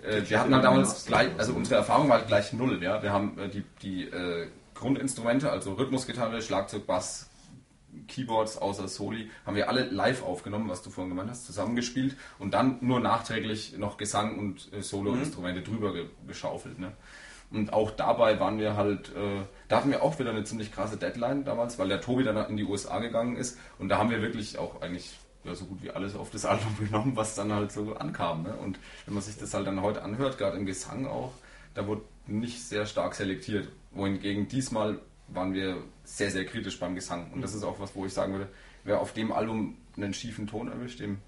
äh, 0.03 0.23
wir 0.29 0.41
hatten 0.41 0.55
halt 0.55 0.65
damals 0.65 1.07
gleich, 1.07 1.29
also 1.39 1.53
unsere 1.55 1.77
Erfahrung 1.77 2.09
war 2.09 2.19
halt 2.19 2.29
gleich 2.29 2.53
null, 2.53 2.83
ja. 2.83 3.03
Wir 3.03 3.13
haben 3.13 3.39
äh, 3.39 3.49
die, 3.49 3.65
die 3.83 4.05
äh, 4.05 4.49
Grundinstrumente, 4.75 5.51
also 5.51 5.75
Rhythmusgitarre, 5.75 6.43
Schlagzeug, 6.43 6.87
Bass, 6.87 7.28
Keyboards 8.07 8.59
außer 8.59 8.89
Soli 8.89 9.31
haben 9.47 9.57
wir 9.57 9.69
alle 9.69 9.85
live 9.85 10.23
aufgenommen, 10.23 10.69
was 10.69 10.83
du 10.83 10.91
vorhin 10.91 11.11
gemeint 11.11 11.31
hast, 11.31 11.47
zusammengespielt 11.47 12.17
und 12.39 12.55
dann 12.55 12.79
nur 12.81 13.01
nachträglich 13.01 13.77
noch 13.79 13.97
Gesang 13.97 14.39
und 14.39 14.73
äh, 14.73 14.83
Solo-Instrumente 14.83 15.63
drüber 15.63 15.93
ge 15.93 16.07
geschaufelt. 16.27 16.79
Ne? 16.79 16.93
Und 17.51 17.73
auch 17.73 17.91
dabei 17.91 18.39
waren 18.41 18.59
wir 18.59 18.77
halt, 18.77 19.09
äh, 19.11 19.43
da 19.69 19.79
hatten 19.79 19.91
wir 19.91 20.03
auch 20.03 20.19
wieder 20.19 20.31
eine 20.31 20.45
ziemlich 20.45 20.71
krasse 20.71 20.97
Deadline 20.97 21.45
damals, 21.45 21.79
weil 21.79 21.89
der 21.89 22.01
Tobi 22.01 22.25
dann 22.25 22.37
in 22.51 22.57
die 22.57 22.65
USA 22.65 22.99
gegangen 22.99 23.37
ist 23.37 23.59
und 23.79 23.89
da 23.89 23.99
haben 23.99 24.11
wir 24.11 24.21
wirklich 24.21 24.59
auch 24.59 24.83
eigentlich 24.83 25.19
ja, 25.45 25.55
so 25.55 25.65
gut 25.65 25.83
wie 25.83 25.91
alles 25.91 26.15
auf 26.15 26.31
das 26.31 26.45
Album 26.47 26.77
genommen, 26.79 27.13
was 27.17 27.35
dann 27.35 27.53
halt 27.53 27.73
so 27.73 27.95
ankam. 27.97 28.43
Ne? 28.43 28.55
Und 28.55 28.79
wenn 29.07 29.15
man 29.15 29.23
sich 29.23 29.37
das 29.39 29.55
halt 29.55 29.67
dann 29.67 29.83
heute 29.83 30.03
anhört, 30.03 30.39
gerade 30.39 30.59
im 30.59 30.67
Gesang 30.67 31.07
auch, 31.07 31.33
da 31.75 31.87
wurde 31.87 32.03
nicht 32.27 32.63
sehr 32.63 32.87
stark 32.87 33.15
selektiert. 33.15 33.69
Wohingegen 33.93 34.49
diesmal 34.49 34.99
waren 35.29 35.53
wir 35.53 35.83
sehr, 36.05 36.31
sehr 36.31 36.45
kritisch 36.45 36.79
beim 36.79 36.95
Gesang. 36.95 37.31
Und 37.33 37.43
das 37.43 37.55
ist 37.55 37.63
auch 37.63 37.79
was, 37.81 37.95
wo 37.95 38.07
ich 38.07 38.13
sagen 38.13 38.33
würde, 38.33 38.49
wer 38.85 39.01
auf 39.01 39.13
dem 39.13 39.33
Album 39.33 39.77
einen 39.97 40.15
schiefen 40.15 40.47
Ton 40.47 40.69
erwischt, 40.69 41.01
dem, 41.01 41.19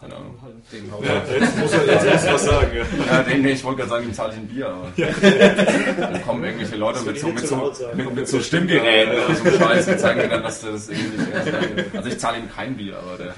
keine 0.00 0.16
Ahnung, 0.16 0.34
dem 0.72 0.90
Ja, 1.04 1.22
jetzt 1.38 1.58
muss 1.58 1.72
er 1.72 1.86
jetzt 1.86 2.04
erst 2.06 2.26
was 2.32 2.44
sagen. 2.44 2.70
Ja. 2.74 2.84
ja, 3.16 3.22
den, 3.22 3.42
nee, 3.42 3.52
ich 3.52 3.64
wollte 3.64 3.78
gerade 3.80 3.90
sagen, 3.90 4.04
ihm 4.06 4.14
zahle 4.14 4.32
ich 4.32 4.38
ein 4.38 4.46
Bier, 4.48 4.68
aber 4.68 4.92
dann 6.00 6.22
kommen 6.24 6.42
irgendwelche 6.44 6.76
Leute 6.76 7.00
mit 7.02 7.18
so, 7.20 7.28
mit 7.28 7.46
so, 7.46 7.72
mit, 7.94 8.14
mit 8.14 8.28
so 8.28 8.40
Stimmgeräten 8.40 9.12
oder 9.14 9.34
so 9.34 9.44
einem 9.44 9.58
Scheiß 9.58 9.88
und 9.88 10.00
zeigen 10.00 10.20
mir 10.22 10.28
dann, 10.28 10.42
dass 10.42 10.62
das 10.62 10.88
irgendwie 10.88 11.18
nicht 11.18 11.32
ernst 11.32 11.52
meint. 11.52 11.94
Also 11.96 12.08
ich 12.08 12.18
zahle 12.18 12.38
ihm 12.38 12.50
kein 12.50 12.76
Bier, 12.76 12.96
aber 12.98 13.18
der 13.18 13.34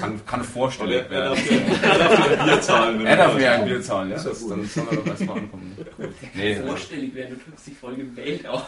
kann, 0.00 0.20
kann 0.26 0.42
vorstellig 0.44 1.04
Er 1.10 1.16
er 1.16 1.24
darf 1.28 1.38
dir 1.48 1.60
ein 1.60 2.44
Bier 2.46 2.60
zahlen. 2.60 3.06
Er 3.06 3.16
darf 3.16 3.34
mir 3.36 3.52
ein 3.52 3.64
Bier 3.66 3.82
zahlen, 3.82 4.10
ja. 4.10 4.16
Ist 4.16 4.24
ja 4.24 4.30
Das, 4.30 4.40
gut. 4.40 4.50
dann 4.50 4.64
soll 4.66 4.86
er 4.90 4.96
doch 4.96 5.06
erstmal 5.06 5.38
ankommen. 5.38 5.76
Nee, 6.34 6.56
Vorstellig 6.56 7.14
werden, 7.14 7.36
du 7.38 7.44
drückst 7.44 7.66
dich 7.68 7.76
voll 7.78 7.94
gewählt 7.94 8.46
aus. 8.48 8.62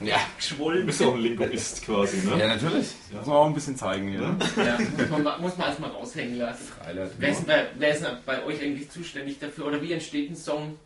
ja. 0.00 0.16
Du 0.16 0.20
Geschwollen. 0.36 0.86
bist 0.86 1.02
auch 1.02 1.14
ein 1.14 1.20
Linguist 1.20 1.84
quasi, 1.84 2.16
ne? 2.26 2.38
ja, 2.40 2.48
natürlich. 2.48 2.88
Muss 3.12 3.26
man 3.26 3.36
auch 3.36 3.46
ein 3.46 3.54
bisschen 3.54 3.76
zeigen 3.76 4.08
hier. 4.08 4.20
Ne? 4.20 4.36
Ja, 4.56 4.78
muss 5.08 5.22
man, 5.22 5.40
muss 5.40 5.56
man 5.56 5.66
erstmal 5.68 5.90
raushängen 5.90 6.38
lassen. 6.38 6.72
Highlight. 6.88 7.12
Wer 7.18 7.30
ist, 7.30 7.38
denn 7.38 7.46
bei, 7.46 7.66
wer 7.78 7.94
ist 7.94 8.06
bei 8.26 8.44
euch 8.44 8.62
eigentlich 8.62 8.90
zuständig 8.90 9.38
dafür? 9.38 9.66
Oder 9.66 9.82
wie 9.82 9.92
entsteht 9.92 10.30
ein 10.30 10.36
Song? 10.36 10.78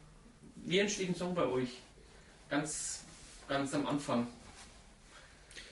Wie 0.56 0.78
entsteht 0.78 1.08
ein 1.08 1.14
Song 1.14 1.34
bei 1.34 1.46
euch? 1.46 1.68
Ganz, 2.50 3.04
ganz 3.48 3.72
am 3.74 3.86
Anfang. 3.86 4.26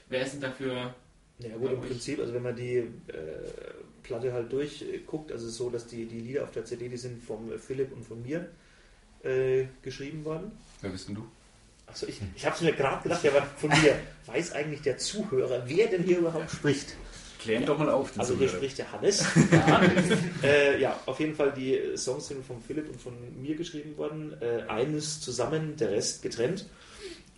Wer 0.08 0.22
ist 0.22 0.34
denn 0.34 0.40
dafür? 0.40 0.94
Ja 1.38 1.56
gut, 1.56 1.72
im 1.72 1.80
Prinzip, 1.80 2.18
also 2.18 2.34
wenn 2.34 2.42
man 2.42 2.54
die 2.54 2.76
äh, 2.76 2.86
Platte 4.02 4.32
halt 4.32 4.52
durchguckt, 4.52 5.32
also 5.32 5.46
es 5.46 5.52
ist 5.52 5.58
so, 5.58 5.70
dass 5.70 5.86
die, 5.86 6.04
die 6.06 6.20
Lieder 6.20 6.44
auf 6.44 6.50
der 6.50 6.64
CD, 6.64 6.88
die 6.88 6.96
sind 6.96 7.22
vom 7.22 7.50
Philipp 7.58 7.92
und 7.92 8.04
von 8.04 8.22
mir 8.22 8.48
äh, 9.22 9.64
geschrieben 9.82 10.24
worden. 10.24 10.52
Wer 10.80 10.90
bist 10.90 11.08
denn 11.08 11.14
du? 11.14 11.26
Achso, 11.86 12.06
ich, 12.06 12.20
ich 12.36 12.46
habe 12.46 12.54
es 12.54 12.62
mir 12.62 12.72
gerade 12.72 13.02
gedacht, 13.02 13.24
ja, 13.24 13.30
aber 13.32 13.42
von 13.42 13.70
mir 13.70 13.98
weiß 14.26 14.52
eigentlich 14.52 14.82
der 14.82 14.98
Zuhörer, 14.98 15.62
wer 15.66 15.88
denn 15.88 16.02
hier 16.02 16.18
überhaupt 16.18 16.50
spricht. 16.50 16.94
Klären 17.40 17.66
doch 17.66 17.78
mal 17.78 17.88
auf. 17.88 18.12
den 18.12 18.20
Also 18.20 18.34
hier 18.36 18.48
spricht 18.48 18.78
der 18.78 18.92
Hannes. 18.92 19.24
Ja. 19.50 19.82
äh, 20.42 20.80
ja, 20.80 20.98
auf 21.06 21.18
jeden 21.20 21.34
Fall 21.34 21.52
die 21.52 21.96
Songs 21.96 22.28
sind 22.28 22.44
von 22.44 22.60
Philipp 22.60 22.88
und 22.88 23.00
von 23.00 23.14
mir 23.40 23.56
geschrieben 23.56 23.96
worden. 23.96 24.34
Äh, 24.40 24.68
eines 24.68 25.20
zusammen, 25.20 25.76
der 25.76 25.90
Rest 25.90 26.22
getrennt. 26.22 26.66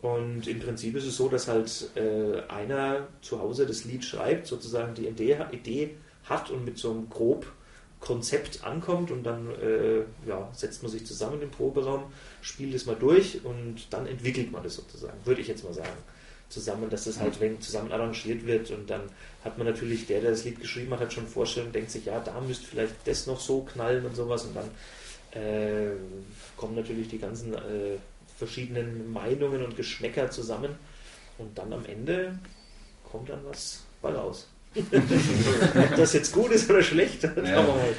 Und 0.03 0.49
im 0.49 0.59
Prinzip 0.59 0.97
ist 0.97 1.07
es 1.07 1.17
so, 1.17 1.29
dass 1.29 1.47
halt 1.47 1.91
äh, 1.95 2.41
einer 2.49 3.07
zu 3.21 3.41
Hause 3.41 3.67
das 3.67 3.85
Lied 3.85 4.05
schreibt, 4.05 4.49
sozusagen 4.49 4.95
die 4.95 5.07
Idee, 5.07 5.39
Idee 5.53 5.97
hat 6.25 6.51
und 6.51 6.65
mit 6.65 6.77
so 6.79 6.91
einem 6.91 7.09
grob 7.09 7.47
Konzept 8.01 8.65
ankommt 8.65 9.13
und 9.13 9.23
dann 9.23 9.49
äh, 9.61 10.01
ja, 10.27 10.51
setzt 10.53 10.83
man 10.83 10.91
sich 10.91 11.07
zusammen 11.07 11.41
im 11.41 11.51
Proberaum, 11.51 12.03
spielt 12.41 12.75
es 12.75 12.85
mal 12.85 12.97
durch 12.97 13.45
und 13.45 13.87
dann 13.91 14.07
entwickelt 14.09 14.51
man 14.51 14.65
das 14.65 14.75
sozusagen, 14.75 15.17
würde 15.25 15.41
ich 15.41 15.47
jetzt 15.47 15.63
mal 15.63 15.73
sagen. 15.73 15.97
Zusammen, 16.53 16.91
dass 16.91 17.05
das 17.05 17.19
halt 17.19 17.41
wenn 17.41 17.59
zusammen 17.63 17.91
arrangiert 17.93 18.47
wird 18.47 18.71
und 18.73 18.91
dann 18.91 19.01
hat 19.43 19.57
man 19.57 19.67
natürlich, 19.67 20.07
der, 20.07 20.21
der 20.21 20.33
das 20.33 20.45
Lied 20.45 20.61
geschrieben 20.61 20.93
hat, 20.93 21.01
hat 21.01 21.13
schon 21.13 21.27
Vorstellungen, 21.27 21.73
denkt 21.73 21.91
sich, 21.91 22.05
ja, 22.05 22.21
da 22.21 22.39
müsste 22.43 22.67
vielleicht 22.67 22.95
das 23.07 23.27
noch 23.27 23.41
so 23.41 23.63
knallen 23.63 24.05
und 24.05 24.15
sowas 24.15 24.45
und 24.45 24.55
dann 24.55 25.43
äh, 25.43 25.93
kommen 26.59 26.77
natürlich 26.77 27.09
die 27.09 27.19
ganzen 27.19 27.55
äh, 27.55 27.97
verschiedenen 28.37 29.11
Meinungen 29.11 29.65
und 29.65 29.77
Geschmäcker 29.77 30.31
zusammen 30.31 30.75
und 31.39 31.57
dann 31.57 31.73
am 31.73 31.87
Ende 31.87 32.39
kommt 33.11 33.31
dann 33.31 33.41
was 33.47 33.83
bei 34.03 34.11
raus. 34.11 34.47
Ob 34.75 35.97
das 35.97 36.13
jetzt 36.13 36.33
gut 36.33 36.51
ist 36.51 36.69
oder 36.69 36.83
schlecht, 36.83 37.23
schauen 37.23 37.45
wir 37.45 37.63
mal. 37.63 37.95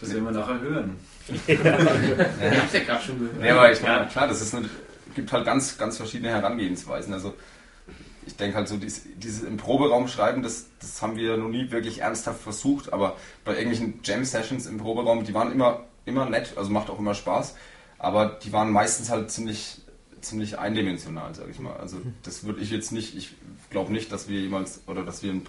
Das 0.00 0.10
werden 0.10 0.24
wir 0.24 0.30
nachher 0.32 0.60
hören. 0.60 0.96
Ich 1.28 1.58
hab's 1.58 2.72
ja 2.72 2.80
gerade 2.80 3.04
schon 3.04 3.18
gehört. 3.18 3.38
Nee, 3.38 3.50
aber 3.50 3.70
ich 3.70 3.82
meine, 3.82 4.06
klar, 4.06 4.26
das 4.26 4.40
ist 4.40 4.54
eine, 4.54 4.70
gibt 5.14 5.30
halt 5.30 5.44
ganz, 5.44 5.76
ganz 5.76 5.98
verschiedene 5.98 6.30
Herangehensweisen. 6.30 7.12
Also 7.12 7.34
ich 8.28 8.36
denke 8.36 8.58
halt 8.58 8.68
so, 8.68 8.76
dieses, 8.76 9.04
dieses 9.16 9.42
im 9.42 9.56
Proberaum 9.56 10.06
schreiben, 10.06 10.42
das, 10.42 10.66
das 10.80 11.00
haben 11.00 11.16
wir 11.16 11.38
noch 11.38 11.48
nie 11.48 11.70
wirklich 11.70 12.02
ernsthaft 12.02 12.42
versucht, 12.42 12.92
aber 12.92 13.16
bei 13.44 13.52
irgendwelchen 13.52 14.00
Jam-Sessions 14.04 14.66
im 14.66 14.76
Proberaum, 14.76 15.24
die 15.24 15.32
waren 15.32 15.50
immer, 15.50 15.84
immer 16.04 16.28
nett, 16.28 16.52
also 16.56 16.70
macht 16.70 16.90
auch 16.90 16.98
immer 16.98 17.14
Spaß, 17.14 17.56
aber 17.98 18.26
die 18.26 18.52
waren 18.52 18.70
meistens 18.70 19.08
halt 19.08 19.30
ziemlich, 19.30 19.80
ziemlich 20.20 20.58
eindimensional, 20.58 21.34
sage 21.34 21.50
ich 21.50 21.58
mal. 21.58 21.76
Also 21.78 21.96
das 22.22 22.44
würde 22.44 22.60
ich 22.60 22.70
jetzt 22.70 22.92
nicht, 22.92 23.16
ich 23.16 23.34
glaube 23.70 23.92
nicht, 23.92 24.12
dass 24.12 24.28
wir 24.28 24.40
jemals, 24.40 24.82
oder 24.86 25.04
dass 25.04 25.22
wir 25.22 25.30
einen 25.30 25.46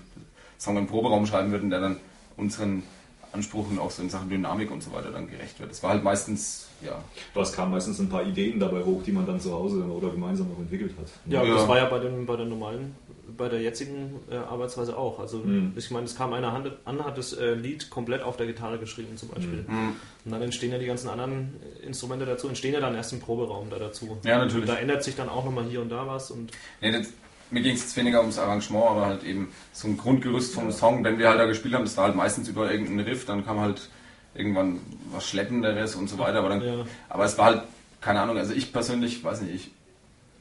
Song 0.57 0.77
im 0.77 0.87
Proberaum 0.87 1.25
schreiben 1.25 1.51
würden, 1.51 1.69
der 1.69 1.81
dann 1.81 1.97
unseren 2.37 2.83
Ansprüchen 3.31 3.77
auch 3.79 3.91
so 3.91 4.01
in 4.01 4.09
Sachen 4.09 4.29
Dynamik 4.29 4.71
und 4.71 4.81
so 4.81 4.91
weiter 4.91 5.11
dann 5.11 5.29
gerecht 5.29 5.59
wird. 5.59 5.69
Das 5.71 5.83
war 5.83 5.91
halt 5.91 6.03
meistens, 6.03 6.67
ja, 6.83 7.01
Aber 7.33 7.43
es 7.43 7.53
kamen 7.53 7.71
meistens 7.71 7.99
ein 7.99 8.09
paar 8.09 8.23
Ideen 8.25 8.59
dabei 8.59 8.83
hoch, 8.83 9.03
die 9.03 9.11
man 9.11 9.25
dann 9.25 9.39
zu 9.39 9.51
Hause 9.53 9.83
oder 9.83 10.09
gemeinsam 10.09 10.47
auch 10.55 10.59
entwickelt 10.59 10.93
hat. 10.99 11.07
Ja, 11.31 11.43
Ja. 11.43 11.53
das 11.55 11.67
war 11.67 11.77
ja 11.77 11.85
bei, 11.85 11.99
dem, 11.99 12.25
bei 12.25 12.35
der 12.35 12.45
normalen, 12.47 12.95
bei 13.37 13.47
der 13.47 13.61
jetzigen 13.61 14.15
äh, 14.31 14.35
Arbeitsweise 14.37 14.97
auch. 14.97 15.19
Also 15.19 15.37
Mhm. 15.37 15.73
ich 15.75 15.91
meine, 15.91 16.05
es 16.05 16.15
kam 16.15 16.33
einer 16.33 16.51
Hand- 16.51 16.71
an, 16.85 17.03
hat 17.05 17.17
das 17.19 17.33
äh, 17.33 17.53
Lied 17.53 17.89
komplett 17.91 18.23
auf 18.23 18.37
der 18.37 18.47
Gitarre 18.47 18.79
geschrieben 18.79 19.15
zum 19.17 19.29
Beispiel. 19.29 19.63
Mhm. 19.67 19.95
Und 20.25 20.31
dann 20.31 20.41
entstehen 20.41 20.71
ja 20.71 20.79
die 20.79 20.87
ganzen 20.87 21.09
anderen 21.09 21.53
Instrumente 21.85 22.25
dazu, 22.25 22.47
entstehen 22.47 22.73
ja 22.73 22.79
dann 22.79 22.95
erst 22.95 23.13
im 23.13 23.19
Proberaum 23.19 23.69
da 23.69 23.77
dazu. 23.77 24.17
Ja, 24.23 24.39
natürlich. 24.39 24.67
Und 24.67 24.75
da 24.75 24.75
ändert 24.79 25.03
sich 25.03 25.15
dann 25.15 25.29
auch 25.29 25.45
nochmal 25.45 25.65
hier 25.65 25.81
und 25.81 25.89
da 25.89 26.07
was 26.07 26.31
und 26.31 26.51
das, 26.81 27.07
mir 27.51 27.61
ging 27.61 27.73
es 27.75 27.81
jetzt 27.81 27.97
weniger 27.97 28.21
ums 28.21 28.37
Arrangement, 28.37 28.85
aber 28.85 29.05
halt 29.05 29.23
eben 29.23 29.51
so 29.73 29.87
ein 29.87 29.97
Grundgerüst 29.97 30.53
vom 30.53 30.71
Song. 30.71 31.03
Wenn 31.03 31.17
wir 31.17 31.29
halt 31.29 31.39
da 31.39 31.45
gespielt 31.45 31.73
haben, 31.73 31.83
das 31.83 31.97
war 31.97 32.05
halt 32.05 32.15
meistens 32.15 32.47
über 32.47 32.71
irgendeinen 32.71 32.99
Riff, 33.01 33.25
dann 33.25 33.45
kam 33.45 33.59
halt 33.59 33.89
irgendwann 34.35 34.79
was 35.11 35.27
Schleppenderes 35.27 35.95
und 35.95 36.09
so 36.09 36.17
weiter. 36.19 36.39
Aber, 36.39 36.49
dann, 36.49 36.61
Ja. 36.61 36.85
aber 37.09 37.25
es 37.25 37.37
war 37.37 37.45
halt, 37.45 37.63
keine 38.01 38.21
Ahnung, 38.21 38.37
also 38.37 38.53
ich 38.53 38.71
persönlich, 38.71 39.23
weiß 39.23 39.41
nicht, 39.41 39.55
ich 39.55 39.71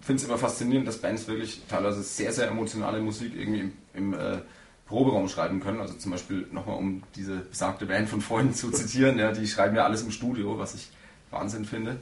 finde 0.01 0.23
es 0.23 0.29
immer 0.29 0.39
faszinierend, 0.39 0.87
dass 0.87 0.99
Bands 0.99 1.27
wirklich 1.29 1.63
teilweise 1.69 2.03
sehr, 2.03 2.33
sehr 2.33 2.49
emotionale 2.49 3.01
Musik 3.01 3.33
irgendwie 3.37 3.61
im, 3.61 3.73
im 3.95 4.15
äh, 4.15 4.39
Proberaum 4.87 5.29
schreiben 5.29 5.61
können. 5.61 5.81
Also 5.81 5.95
zum 5.95 6.13
Beispiel 6.13 6.47
nochmal, 6.53 6.77
um 6.77 7.03
diese 7.17 7.37
besagte 7.37 7.87
Band 7.87 8.09
von 8.09 8.21
vorhin 8.21 8.55
zu 8.55 8.71
zitieren, 8.71 9.19
ja, 9.19 9.33
die 9.33 9.47
schreiben 9.47 9.77
ja 9.77 9.85
alles 9.85 10.03
im 10.03 10.11
Studio, 10.11 10.59
was 10.59 10.75
ich 10.75 10.89
Wahnsinn 11.31 11.65
finde 11.65 11.99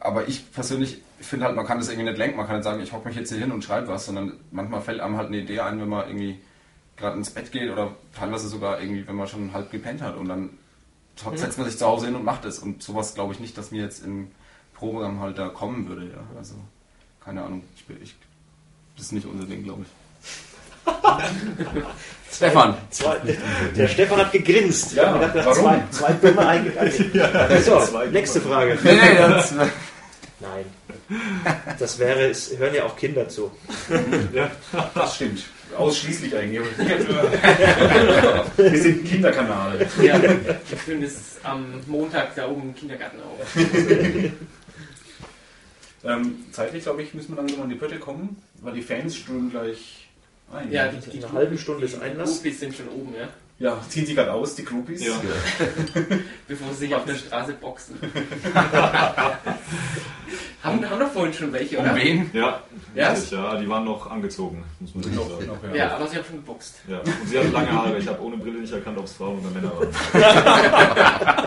aber 0.00 0.28
ich 0.28 0.50
persönlich 0.52 1.02
finde 1.20 1.46
halt, 1.46 1.56
man 1.56 1.66
kann 1.66 1.78
das 1.78 1.88
irgendwie 1.88 2.08
nicht 2.10 2.18
lenken. 2.18 2.36
Man 2.36 2.46
kann 2.46 2.56
nicht 2.56 2.64
sagen, 2.64 2.82
ich 2.82 2.92
hocke 2.92 3.08
mich 3.08 3.16
jetzt 3.16 3.30
hier 3.30 3.38
hin 3.38 3.52
und 3.52 3.64
schreibe 3.64 3.88
was, 3.88 4.06
sondern 4.06 4.34
manchmal 4.50 4.80
fällt 4.80 5.00
einem 5.00 5.16
halt 5.16 5.28
eine 5.28 5.38
Idee 5.38 5.60
ein, 5.60 5.80
wenn 5.80 5.88
man 5.88 6.06
irgendwie 6.06 6.40
gerade 6.96 7.16
ins 7.16 7.30
Bett 7.30 7.52
geht 7.52 7.70
oder 7.70 7.94
teilweise 8.14 8.48
sogar 8.48 8.80
irgendwie, 8.80 9.06
wenn 9.06 9.16
man 9.16 9.26
schon 9.26 9.52
halb 9.52 9.70
gepennt 9.70 10.02
hat 10.02 10.16
und 10.16 10.28
dann 10.28 10.50
setzt 11.34 11.58
man 11.58 11.66
sich 11.66 11.78
zu 11.78 11.86
Hause 11.86 12.06
hin 12.06 12.16
und 12.16 12.24
macht 12.24 12.44
es. 12.44 12.58
Und 12.58 12.82
sowas 12.82 13.14
glaube 13.14 13.32
ich 13.32 13.40
nicht, 13.40 13.56
dass 13.56 13.70
mir 13.70 13.82
jetzt 13.82 14.04
im 14.04 14.30
Programm 14.74 15.20
halt 15.20 15.38
da 15.38 15.48
kommen 15.48 15.88
würde. 15.88 16.10
Ja. 16.10 16.36
Also, 16.36 16.54
keine 17.24 17.42
Ahnung. 17.42 17.62
Ich, 17.74 17.84
ich, 18.02 18.14
das 18.96 19.06
ist 19.06 19.12
nicht 19.12 19.26
unser 19.26 19.46
Ding, 19.46 19.64
glaube 19.64 19.82
ich. 19.82 19.88
Stefan. 22.32 22.74
Zwei, 22.90 23.16
der 23.76 23.88
Stefan 23.88 24.18
hat 24.18 24.32
gegrinst. 24.32 24.92
Ja, 24.92 25.14
Ich 25.14 25.32
gedacht, 25.32 25.46
warum? 25.46 25.64
Zwei, 25.64 25.82
zwei 25.90 26.12
dumme 26.12 26.46
eingegangen. 26.46 26.92
so, 27.64 27.80
zwei 27.80 28.06
nächste 28.06 28.40
Frage. 28.40 28.78
Nee, 28.82 28.92
nee, 28.94 29.16
das, 29.18 29.54
Nein. 30.40 30.66
Das 31.78 31.98
wäre, 31.98 32.28
es 32.28 32.58
hören 32.58 32.74
ja 32.74 32.84
auch 32.84 32.94
Kinder 32.96 33.26
zu. 33.28 33.50
Das 34.94 35.14
stimmt. 35.14 35.44
Ausschließlich 35.78 36.36
eigentlich. 36.36 36.60
Wir 38.56 38.78
sind 38.78 39.02
ein 39.02 39.04
Kinderkanal. 39.04 39.86
Ja, 40.02 40.20
ich 40.70 40.78
finde 40.78 41.06
es 41.06 41.36
am 41.42 41.80
Montag 41.86 42.34
da 42.34 42.48
oben 42.48 42.62
im 42.62 42.74
Kindergarten 42.74 43.18
auf. 43.22 43.56
Ähm, 46.04 46.44
zeitlich, 46.52 46.84
glaube 46.84 47.02
ich, 47.02 47.14
müssen 47.14 47.32
wir 47.32 47.36
langsam 47.36 47.62
an 47.62 47.68
die 47.68 47.74
Pötte 47.74 47.98
kommen, 47.98 48.40
weil 48.60 48.74
die 48.74 48.82
Fans 48.82 49.16
strömen 49.16 49.50
gleich 49.50 50.05
ein. 50.52 50.70
Ja, 50.72 50.88
die, 50.88 51.10
die 51.10 51.24
Eine 51.24 51.32
halbe 51.32 51.58
Stunde 51.58 51.86
ist 51.86 52.00
Einlass. 52.00 52.34
Groupies 52.34 52.60
sind 52.60 52.74
schon 52.74 52.88
oben, 52.88 53.14
ja. 53.14 53.28
ja 53.58 53.80
ziehen 53.88 54.06
sie 54.06 54.14
gerade 54.14 54.32
aus, 54.32 54.54
die 54.54 54.64
Groupies. 54.64 55.04
Ja. 55.04 55.20
Bevor 56.48 56.72
sie 56.72 56.86
sich 56.86 56.94
auf 56.94 57.04
der 57.04 57.14
Straße 57.14 57.54
boxen. 57.54 57.98
haben, 60.66 60.90
haben 60.90 61.00
doch 61.00 61.10
vorhin 61.10 61.32
schon 61.32 61.52
welche, 61.52 61.78
oder? 61.78 61.90
um 61.90 61.96
wen? 61.96 62.30
Ja, 62.32 62.60
Ja? 62.94 63.14
ja, 63.30 63.56
die 63.56 63.68
waren 63.68 63.84
noch 63.84 64.10
angezogen, 64.10 64.64
muss 64.80 64.94
man 64.94 65.04
sagen. 65.04 65.16
noch, 65.46 65.74
Ja, 65.74 65.94
aber 65.96 66.06
sie 66.08 66.16
haben 66.16 66.24
schon 66.24 66.36
geboxt. 66.36 66.76
Ja. 66.88 66.98
Und 66.98 67.28
sie 67.28 67.38
hatten 67.38 67.52
lange 67.52 67.72
Haare, 67.72 67.98
ich 67.98 68.08
habe 68.08 68.22
ohne 68.22 68.36
Brille 68.36 68.58
nicht 68.60 68.72
erkannt, 68.72 68.98
ob 68.98 69.04
es 69.04 69.12
Frauen 69.14 69.38
oder 69.40 69.50
Männer 69.50 69.72
waren. 69.78 69.88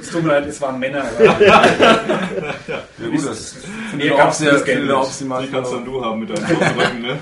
Es 0.00 0.10
tut 0.10 0.22
mir 0.22 0.28
leid, 0.30 0.46
es 0.46 0.60
waren 0.60 0.78
Männer. 0.78 1.04
Ja, 1.22 1.62
gut, 3.08 3.26
das 3.26 3.54
das 4.50 4.64
Geld 4.64 4.90
ob 4.90 5.00
nicht. 5.04 5.12
sie 5.14 5.24
mal 5.24 5.42
Die 5.46 5.50
kannst 5.50 5.72
dann 5.72 5.84
du 5.84 6.04
haben 6.04 6.20
mit 6.20 6.30
deinem 6.30 6.44
Rücken, 6.44 7.02
ne? 7.02 7.18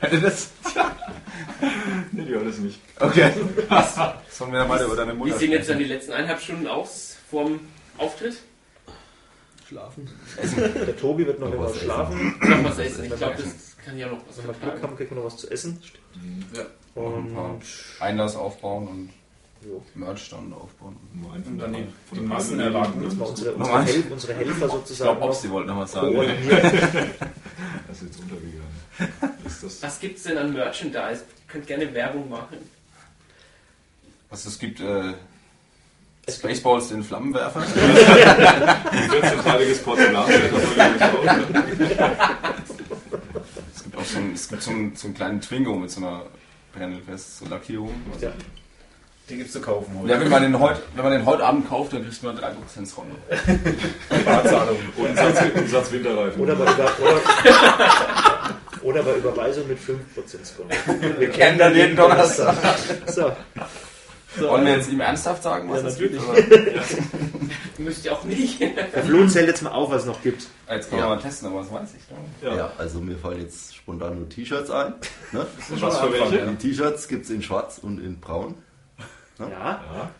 Hätte 0.00 0.20
das? 0.20 0.50
Nee, 2.12 2.24
die 2.24 2.34
alles 2.34 2.58
nicht. 2.58 2.80
Okay. 3.00 3.30
Sollen 4.30 4.52
wir 4.52 4.64
mal 4.64 4.82
über 4.84 4.96
deine 4.96 5.12
Wie 5.12 5.16
Mutter 5.16 5.38
sehen 5.38 5.50
jetzt 5.52 5.68
dann 5.68 5.78
die 5.78 5.84
letzten 5.84 6.12
eineinhalb 6.12 6.40
Stunden 6.40 6.66
aus 6.66 7.16
vorm 7.30 7.60
Auftritt? 7.98 8.36
schlafen. 9.68 10.08
Der 10.86 10.96
Tobi 10.96 11.26
wird 11.26 11.40
noch 11.40 11.52
etwas 11.52 11.70
was 11.72 11.80
schlafen. 11.80 12.34
Noch 12.40 12.64
was 12.64 12.78
essen. 12.78 13.04
Ich 13.04 13.16
glaube, 13.16 13.34
das 13.36 13.76
kann 13.84 13.98
ja 13.98 14.08
noch 14.08 14.18
was 14.28 14.38
Wenn 14.38 14.46
wir 14.48 14.54
Glück 14.54 14.82
haben, 14.82 14.96
kriegen 14.96 15.10
wir 15.10 15.16
noch 15.16 15.24
was 15.24 15.36
zu 15.38 15.50
essen. 15.50 15.80
Ja. 16.54 16.62
Noch 16.94 17.16
ein 17.16 17.34
paar 17.34 17.50
Und 17.54 17.62
Einlass 17.98 18.36
aufbauen 18.36 18.86
und 18.88 19.10
jo. 19.66 19.82
Merch 19.94 20.28
dann 20.30 20.52
aufbauen. 20.52 20.96
Und 21.46 21.58
dann 21.60 21.72
die- 21.72 21.86
die 22.14 22.20
Massen 22.20 22.60
erwarten. 22.60 22.98
nehmen. 22.98 23.04
jetzt 23.10 23.18
mal 23.18 23.24
unsere, 23.26 23.52
unsere, 23.52 23.68
Nochmal. 23.72 23.84
Hel 23.86 24.04
unsere 24.10 24.34
Helfer 24.34 24.50
Ich 24.52 24.56
glaube, 24.58 24.72
sozusagen 24.74 25.10
ob 25.22 25.28
noch 25.28 25.32
sie 25.34 25.50
wollten 25.50 25.68
noch 25.70 25.78
was 25.80 25.92
sagen. 25.92 26.14
Das 27.88 28.02
ist 28.02 28.08
jetzt 28.08 28.20
untergegangen. 28.20 29.44
Ist 29.46 29.62
das 29.62 29.82
Was 29.82 30.00
gibt 30.00 30.18
es 30.18 30.24
denn 30.24 30.36
an 30.38 30.52
Merchandise? 30.52 31.22
Ihr 31.22 31.48
könnt 31.48 31.66
gerne 31.66 31.92
Werbung 31.94 32.28
machen. 32.28 32.58
Was 34.34 34.46
es 34.46 34.58
gibt, 34.58 34.80
äh, 34.80 35.12
Spaceballs, 36.28 36.88
den 36.88 37.04
Flammenwerfer. 37.04 37.60
ein 37.60 39.10
14-teiliges 39.10 39.78
Porzellan? 39.84 40.28
Ne? 40.28 40.34
Es 43.72 43.84
gibt 43.84 43.96
auch 43.96 44.04
so 44.04 44.18
einen, 44.18 44.34
es 44.34 44.48
gibt 44.48 44.62
so 44.62 44.72
einen, 44.72 44.96
so 44.96 45.06
einen 45.06 45.14
kleinen 45.14 45.40
Twingo 45.40 45.76
mit 45.76 45.92
so 45.92 46.00
einer 46.00 46.22
Brennelfest, 46.72 47.38
so 47.38 47.44
Lackierung. 47.44 47.94
Ja. 48.20 48.32
Die 49.28 49.36
gibt 49.36 49.46
es 49.46 49.52
zu 49.52 49.60
kaufen 49.60 49.96
heute. 50.00 50.12
Ja, 50.12 50.20
wenn 50.20 50.28
man 50.28 50.42
den 50.42 50.58
heute, 50.58 50.82
wenn 50.96 51.04
man 51.04 51.12
den 51.12 51.26
heute 51.26 51.44
Abend 51.44 51.68
kauft, 51.68 51.92
dann 51.92 52.02
kriegt 52.02 52.20
man 52.24 52.36
3% 52.36 52.96
Rondo. 52.96 53.14
Barzahlung. 54.24 54.78
Und 54.96 55.16
Satz, 55.16 55.70
Satz 55.70 55.92
Winterreifen. 55.92 56.42
Oder, 56.42 56.56
man 56.56 56.74
über, 56.74 56.90
oder, 57.00 57.20
Oder 58.82 59.02
bei 59.04 59.14
Überweisung 59.14 59.68
mit 59.68 59.78
5% 59.78 60.44
Skonto. 60.44 61.20
Wir 61.20 61.30
kennen 61.30 61.56
dann 61.56 61.72
jeden 61.72 61.94
Donnerstag. 61.94 62.56
So. 63.06 63.30
So. 64.38 64.48
Wollen 64.48 64.64
wir 64.66 64.76
jetzt 64.76 64.90
ihm 64.90 65.00
ernsthaft 65.00 65.42
sagen, 65.42 65.68
was 65.70 65.78
Ja, 65.78 65.82
das 65.84 65.98
natürlich. 66.00 66.20
gibt? 66.20 66.52
oder? 66.52 66.82
Müsst 67.78 68.04
ihr 68.04 68.12
auch 68.12 68.24
nicht. 68.24 68.60
Der 68.60 69.02
Flo 69.04 69.26
zählt 69.26 69.48
jetzt 69.48 69.62
mal 69.62 69.70
auf, 69.72 69.90
was 69.90 70.02
es 70.02 70.06
noch 70.06 70.22
gibt. 70.22 70.46
Jetzt 70.70 70.88
können 70.90 71.02
wir 71.02 71.08
Ja. 71.08 71.14
mal 71.14 71.20
testen, 71.20 71.48
aber 71.48 71.60
das 71.60 71.72
weiß 71.72 71.88
ich. 71.94 72.42
Ne? 72.50 72.56
Ja. 72.56 72.72
also 72.78 73.00
mir 73.00 73.16
fallen 73.16 73.40
jetzt 73.40 73.74
spontan 73.74 74.16
nur 74.18 74.28
T-Shirts 74.28 74.70
ein. 74.70 74.94
Ne? 75.32 75.46
Was 75.80 75.98
für 75.98 76.12
welche? 76.12 76.46
Die 76.46 76.56
T-Shirts 76.56 77.08
gibt 77.08 77.24
es 77.24 77.30
in 77.30 77.42
schwarz 77.42 77.78
und 77.78 77.98
in 77.98 78.20
braun. 78.20 78.54
Ja. 79.38 80.10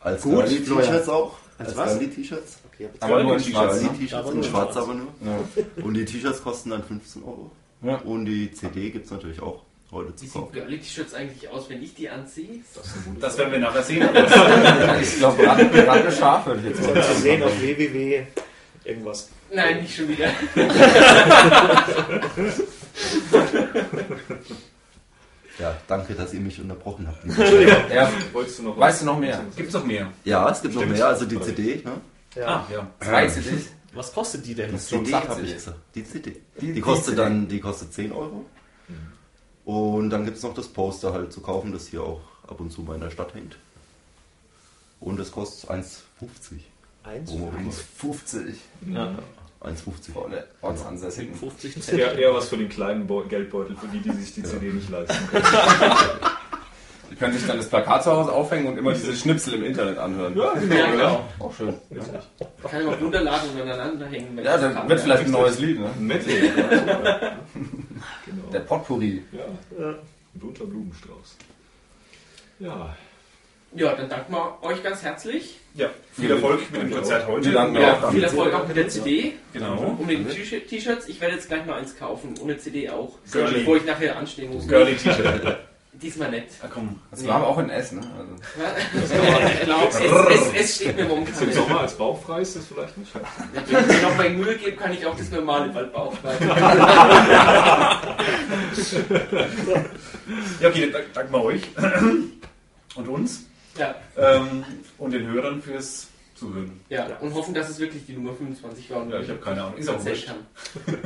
Als 0.00 0.22
Gut, 0.22 0.46
Girly-T-Shirts 0.46 1.08
auch. 1.08 1.38
Als 1.58 1.70
Als 1.70 1.76
was? 1.76 1.98
Girly-T-Shirts. 1.98 2.58
Okay, 2.72 2.88
Aber 3.00 3.22
nur 3.24 3.32
in 3.36 3.38
T-Shirts, 3.42 3.80
schwarz, 3.80 3.82
ne? 3.82 4.16
Aber 4.18 4.28
in 4.30 4.34
nur 4.36 4.44
schwarz 4.44 4.72
schwarz. 4.72 4.76
aber 4.84 4.94
nur. 4.94 5.08
Ja. 5.24 5.84
Und 5.84 5.94
die 5.94 6.04
T-Shirts 6.04 6.42
kosten 6.42 6.70
dann 6.70 6.84
15 6.84 7.22
Euro. 7.24 7.50
Ja. 7.82 7.96
Und 7.96 8.26
die 8.26 8.52
CD 8.52 8.90
gibt 8.90 9.06
es 9.06 9.10
natürlich 9.10 9.40
auch 9.42 9.62
heute 9.92 10.14
zu 10.16 10.24
Wie 10.24 10.28
kaufen. 10.30 10.52
Girly-T-Shirts 10.52 11.14
eigentlich 11.14 11.48
aus, 11.50 11.68
wenn 11.70 11.82
ich 11.82 11.94
die 11.94 12.08
anziehe? 12.08 12.60
Das 13.20 13.36
werden 13.38 13.52
wir 13.52 13.58
nachher 13.58 13.82
sehen. 13.82 14.08
Ich 15.02 15.16
glaube, 15.18 15.42
gerade 15.42 16.12
scharf 16.12 16.46
würde 16.46 16.60
ich 16.60 16.66
jetzt 16.68 16.80
Das 16.80 16.94
mal 16.94 17.02
zu 17.02 17.14
sehen 17.22 17.42
auf 17.42 17.60
www. 17.60 18.22
irgendwas. 18.84 19.28
Nein, 19.52 19.80
nicht 19.82 19.96
schon 19.96 20.08
wieder. 20.08 20.28
Ja, 25.58 25.76
danke, 25.88 26.14
dass 26.14 26.32
ihr 26.34 26.40
mich 26.40 26.60
unterbrochen 26.60 27.08
habt. 27.08 27.24
Ja, 27.92 28.08
Wolltest 28.32 28.60
du 28.60 28.62
noch 28.62 28.78
weißt 28.78 29.02
du 29.02 29.06
noch 29.06 29.18
mehr? 29.18 29.40
Gibt 29.56 29.68
es 29.68 29.74
noch 29.74 29.84
mehr? 29.84 30.12
Ja, 30.24 30.48
es 30.50 30.62
gibt 30.62 30.74
noch 30.74 30.82
Stimmt. 30.82 30.96
mehr, 30.98 31.06
also 31.08 31.24
die 31.26 31.40
CD. 31.40 31.82
Ne? 31.84 31.92
Ja. 32.36 32.46
Ah, 32.46 32.66
ja. 32.72 32.86
Zwei 33.00 33.26
CDs? 33.26 33.66
Was 33.94 34.12
kostet 34.12 34.46
die 34.46 34.54
denn? 34.54 34.70
Die 34.70 34.78
CD 34.78 35.12
80. 35.14 35.28
habe 35.30 35.40
ich 35.42 35.54
gesagt. 35.54 35.76
Die 35.96 36.04
CD. 36.04 36.36
Die, 36.60 36.72
Die 36.74 36.80
kostet 36.80 37.06
CD. 37.06 37.16
dann, 37.16 37.48
die 37.48 37.58
kostet 37.58 37.92
10 37.92 38.12
Euro. 38.12 38.44
Und 39.68 40.08
dann 40.08 40.24
gibt 40.24 40.38
es 40.38 40.42
noch 40.42 40.54
das 40.54 40.66
Poster 40.66 41.12
halt 41.12 41.30
zu 41.30 41.42
kaufen, 41.42 41.72
das 41.72 41.88
hier 41.88 42.02
auch 42.02 42.22
ab 42.48 42.58
und 42.58 42.72
zu 42.72 42.80
mal 42.80 42.94
in 42.94 43.02
der 43.02 43.10
Stadt 43.10 43.34
hängt. 43.34 43.58
Und 44.98 45.20
das 45.20 45.30
kostet 45.30 45.68
1,50. 45.68 45.84
Eins. 47.04 47.30
Wo 47.30 47.48
auch 47.48 47.52
immer. 47.52 47.70
50. 47.70 48.56
Ja. 48.90 49.18
1,50. 49.60 50.12
Volle 50.14 50.46
Ortsansässigen. 50.62 51.34
50 51.34 51.82
Cent. 51.82 51.98
Eher, 51.98 52.18
eher 52.18 52.34
was 52.34 52.48
für 52.48 52.56
den 52.56 52.70
kleinen 52.70 53.06
Bo 53.06 53.24
Geldbeutel, 53.28 53.76
für 53.76 53.88
die, 53.88 54.00
die 54.00 54.12
sich 54.12 54.32
die 54.32 54.42
CD 54.42 54.72
nicht 54.72 54.88
leisten 54.88 55.28
können. 55.30 55.44
Die 57.10 57.14
können 57.16 57.32
sich 57.32 57.46
dann 57.46 57.56
das 57.56 57.68
Plakat 57.70 58.04
zu 58.04 58.12
Hause 58.12 58.32
aufhängen 58.32 58.66
und 58.66 58.76
immer 58.76 58.92
diese 58.92 59.16
Schnipsel 59.16 59.54
im 59.54 59.64
Internet 59.64 59.96
anhören. 59.96 60.36
Ja, 60.36 60.52
Ja, 60.60 60.90
genau. 60.90 61.24
Auch 61.38 61.54
schön. 61.54 61.74
Kann 62.62 62.80
ich 62.80 62.86
mal 62.86 62.94
runterladen 62.96 63.50
und 63.50 63.62
aneinander 63.62 64.06
hängen. 64.06 64.38
Ja, 64.44 64.58
dann 64.58 64.88
wird 64.88 65.00
vielleicht 65.00 65.24
ein 65.24 65.30
neues 65.30 65.58
Lied, 65.58 65.80
ne? 65.80 65.88
Ja, 65.96 67.32
genau. 68.26 68.48
Der 68.52 68.60
Potpourri. 68.60 69.22
Ja. 69.32 69.44
Ein 69.88 69.96
bunter 70.34 70.64
Blumenstrauß. 70.64 71.36
Ja. 72.60 72.96
Ja, 73.74 73.94
dann 73.94 74.08
danken 74.08 74.32
wir 74.32 74.58
euch 74.62 74.82
ganz 74.82 75.02
herzlich. 75.02 75.58
Ja, 75.74 75.90
viel 76.12 76.30
Erfolg 76.30 76.60
mit 76.72 76.80
dem 76.82 76.90
Konzert 76.90 77.26
heute. 77.28 77.46
Wir 77.46 77.52
danken 77.52 77.74
Ja, 77.76 78.02
auch. 78.02 78.10
viel 78.10 78.24
Erfolg 78.24 78.54
auch 78.54 78.66
mit 78.66 78.76
der 78.76 78.88
CD. 78.88 79.34
Genau. 79.52 79.96
Und 79.98 80.06
mit 80.06 80.18
den 80.18 80.28
T-Shirts. 80.66 81.06
Ich 81.08 81.20
werde 81.20 81.34
jetzt 81.34 81.48
gleich 81.48 81.66
mal 81.66 81.78
eins 81.78 81.96
kaufen. 81.96 82.34
Ohne 82.40 82.56
CD 82.56 82.88
auch. 82.88 83.18
Girly. 83.30 83.58
Bevor 83.60 83.76
ich 83.76 83.84
nachher 83.84 84.16
anstehen 84.16 84.54
muss. 84.54 84.66
Girly 84.66 84.96
T-Shirt. 84.96 85.58
Diesmal 85.92 86.30
nicht. 86.30 86.46
Ah, 86.62 86.68
komm. 86.72 87.00
Das 87.10 87.26
war 87.26 87.36
aber 87.36 87.48
auch 87.48 87.58
in 87.58 87.70
S, 87.70 87.92
ne? 87.92 88.02
Also, 88.16 88.34
ich 89.52 89.60
glaube, 89.62 89.86
es, 90.34 90.40
es, 90.40 90.54
es 90.54 90.76
steht 90.76 90.96
mir 90.96 91.06
momentan 91.06 91.48
Im. 91.48 91.52
Sommer 91.52 91.80
als 91.80 91.94
Bauchfrei 91.94 92.42
ist 92.42 92.56
das 92.56 92.66
vielleicht 92.66 92.96
nicht. 92.98 93.10
Wenn 93.14 93.80
ich 93.80 93.86
mir 93.86 94.02
noch 94.02 94.16
mal 94.16 94.30
Mühe 94.30 94.56
gebe, 94.56 94.76
kann 94.76 94.92
ich 94.92 95.04
auch 95.04 95.16
das 95.16 95.30
normale 95.30 95.90
aufschreiben. 95.94 96.48
Ja, 100.60 100.68
okay, 100.68 100.90
dann 100.90 101.02
danken 101.14 101.32
wir 101.32 101.42
euch 101.42 101.62
und 102.94 103.08
uns 103.08 103.46
Ja, 103.76 103.94
ähm, 104.16 104.64
und 104.98 105.12
den 105.12 105.26
Hörern 105.26 105.62
fürs 105.62 106.08
Zuhören. 106.38 106.80
ja, 106.88 107.06
und 107.20 107.34
hoffen, 107.34 107.52
dass 107.54 107.68
es 107.68 107.78
wirklich 107.78 108.04
die 108.06 108.12
Nummer 108.12 108.32
25 108.34 108.90
war. 108.90 109.02
und 109.02 109.10
Ja, 109.10 109.20
ich 109.20 109.28
habe 109.28 109.38
keine 109.40 109.62
Ahnung. 109.64 109.76
Ist 109.78 109.88
auch 109.88 110.04
wurscht. 110.04 110.30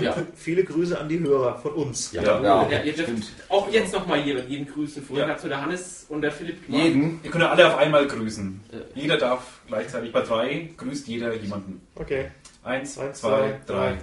Ja. 0.01 0.15
Viele 0.35 0.65
Grüße 0.65 0.99
an 0.99 1.09
die 1.09 1.21
Hörer 1.21 1.57
von 1.59 1.73
uns. 1.73 2.13
Ja. 2.13 2.23
ja. 2.23 2.69
ja, 2.71 2.83
ihr 2.83 2.93
dürft 2.93 3.11
auch 3.49 3.71
jetzt 3.71 3.93
noch 3.95 4.07
mal 4.07 4.19
jeden, 4.21 4.49
jeden 4.49 4.67
grüßen. 4.71 5.03
Vorhin 5.03 5.29
Ja. 5.29 5.35
hat 5.35 5.41
so 5.41 5.49
der 5.49 5.63
Hannes 5.63 6.07
und 6.09 6.21
der 6.23 6.33
Philipp 6.33 6.67
gemacht. 6.67 6.85
Jeden. 6.85 7.21
Ihr 7.23 7.31
könnt 7.31 7.45
ja 7.45 7.51
alle 7.51 7.67
auf 7.69 7.79
einmal 7.79 8.07
grüßen. 8.07 8.61
Ja. 8.73 8.79
Jeder 8.95 9.17
darf 9.17 9.43
gleichzeitig 9.69 10.13
bei 10.13 10.21
drei 10.21 10.69
grüßt 10.77 11.07
jeder 11.09 11.33
jemanden. 11.35 11.81
Okay. 11.95 12.27
Eins, 12.65 12.97
Eins, 12.99 13.21
zwei, 13.21 13.55
zwei, 13.67 13.67
drei. 13.67 13.99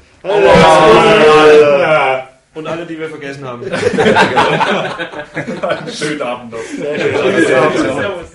Und 2.56 2.68
alle, 2.68 2.86
die 2.86 3.00
wir 3.00 3.08
vergessen 3.08 3.46
haben. 3.46 3.63
Schönen 5.94 6.22
Abend 6.22 6.52
noch. 6.52 6.60
Sehr 6.60 7.00
schön. 7.00 7.46
Servus. 7.46 8.32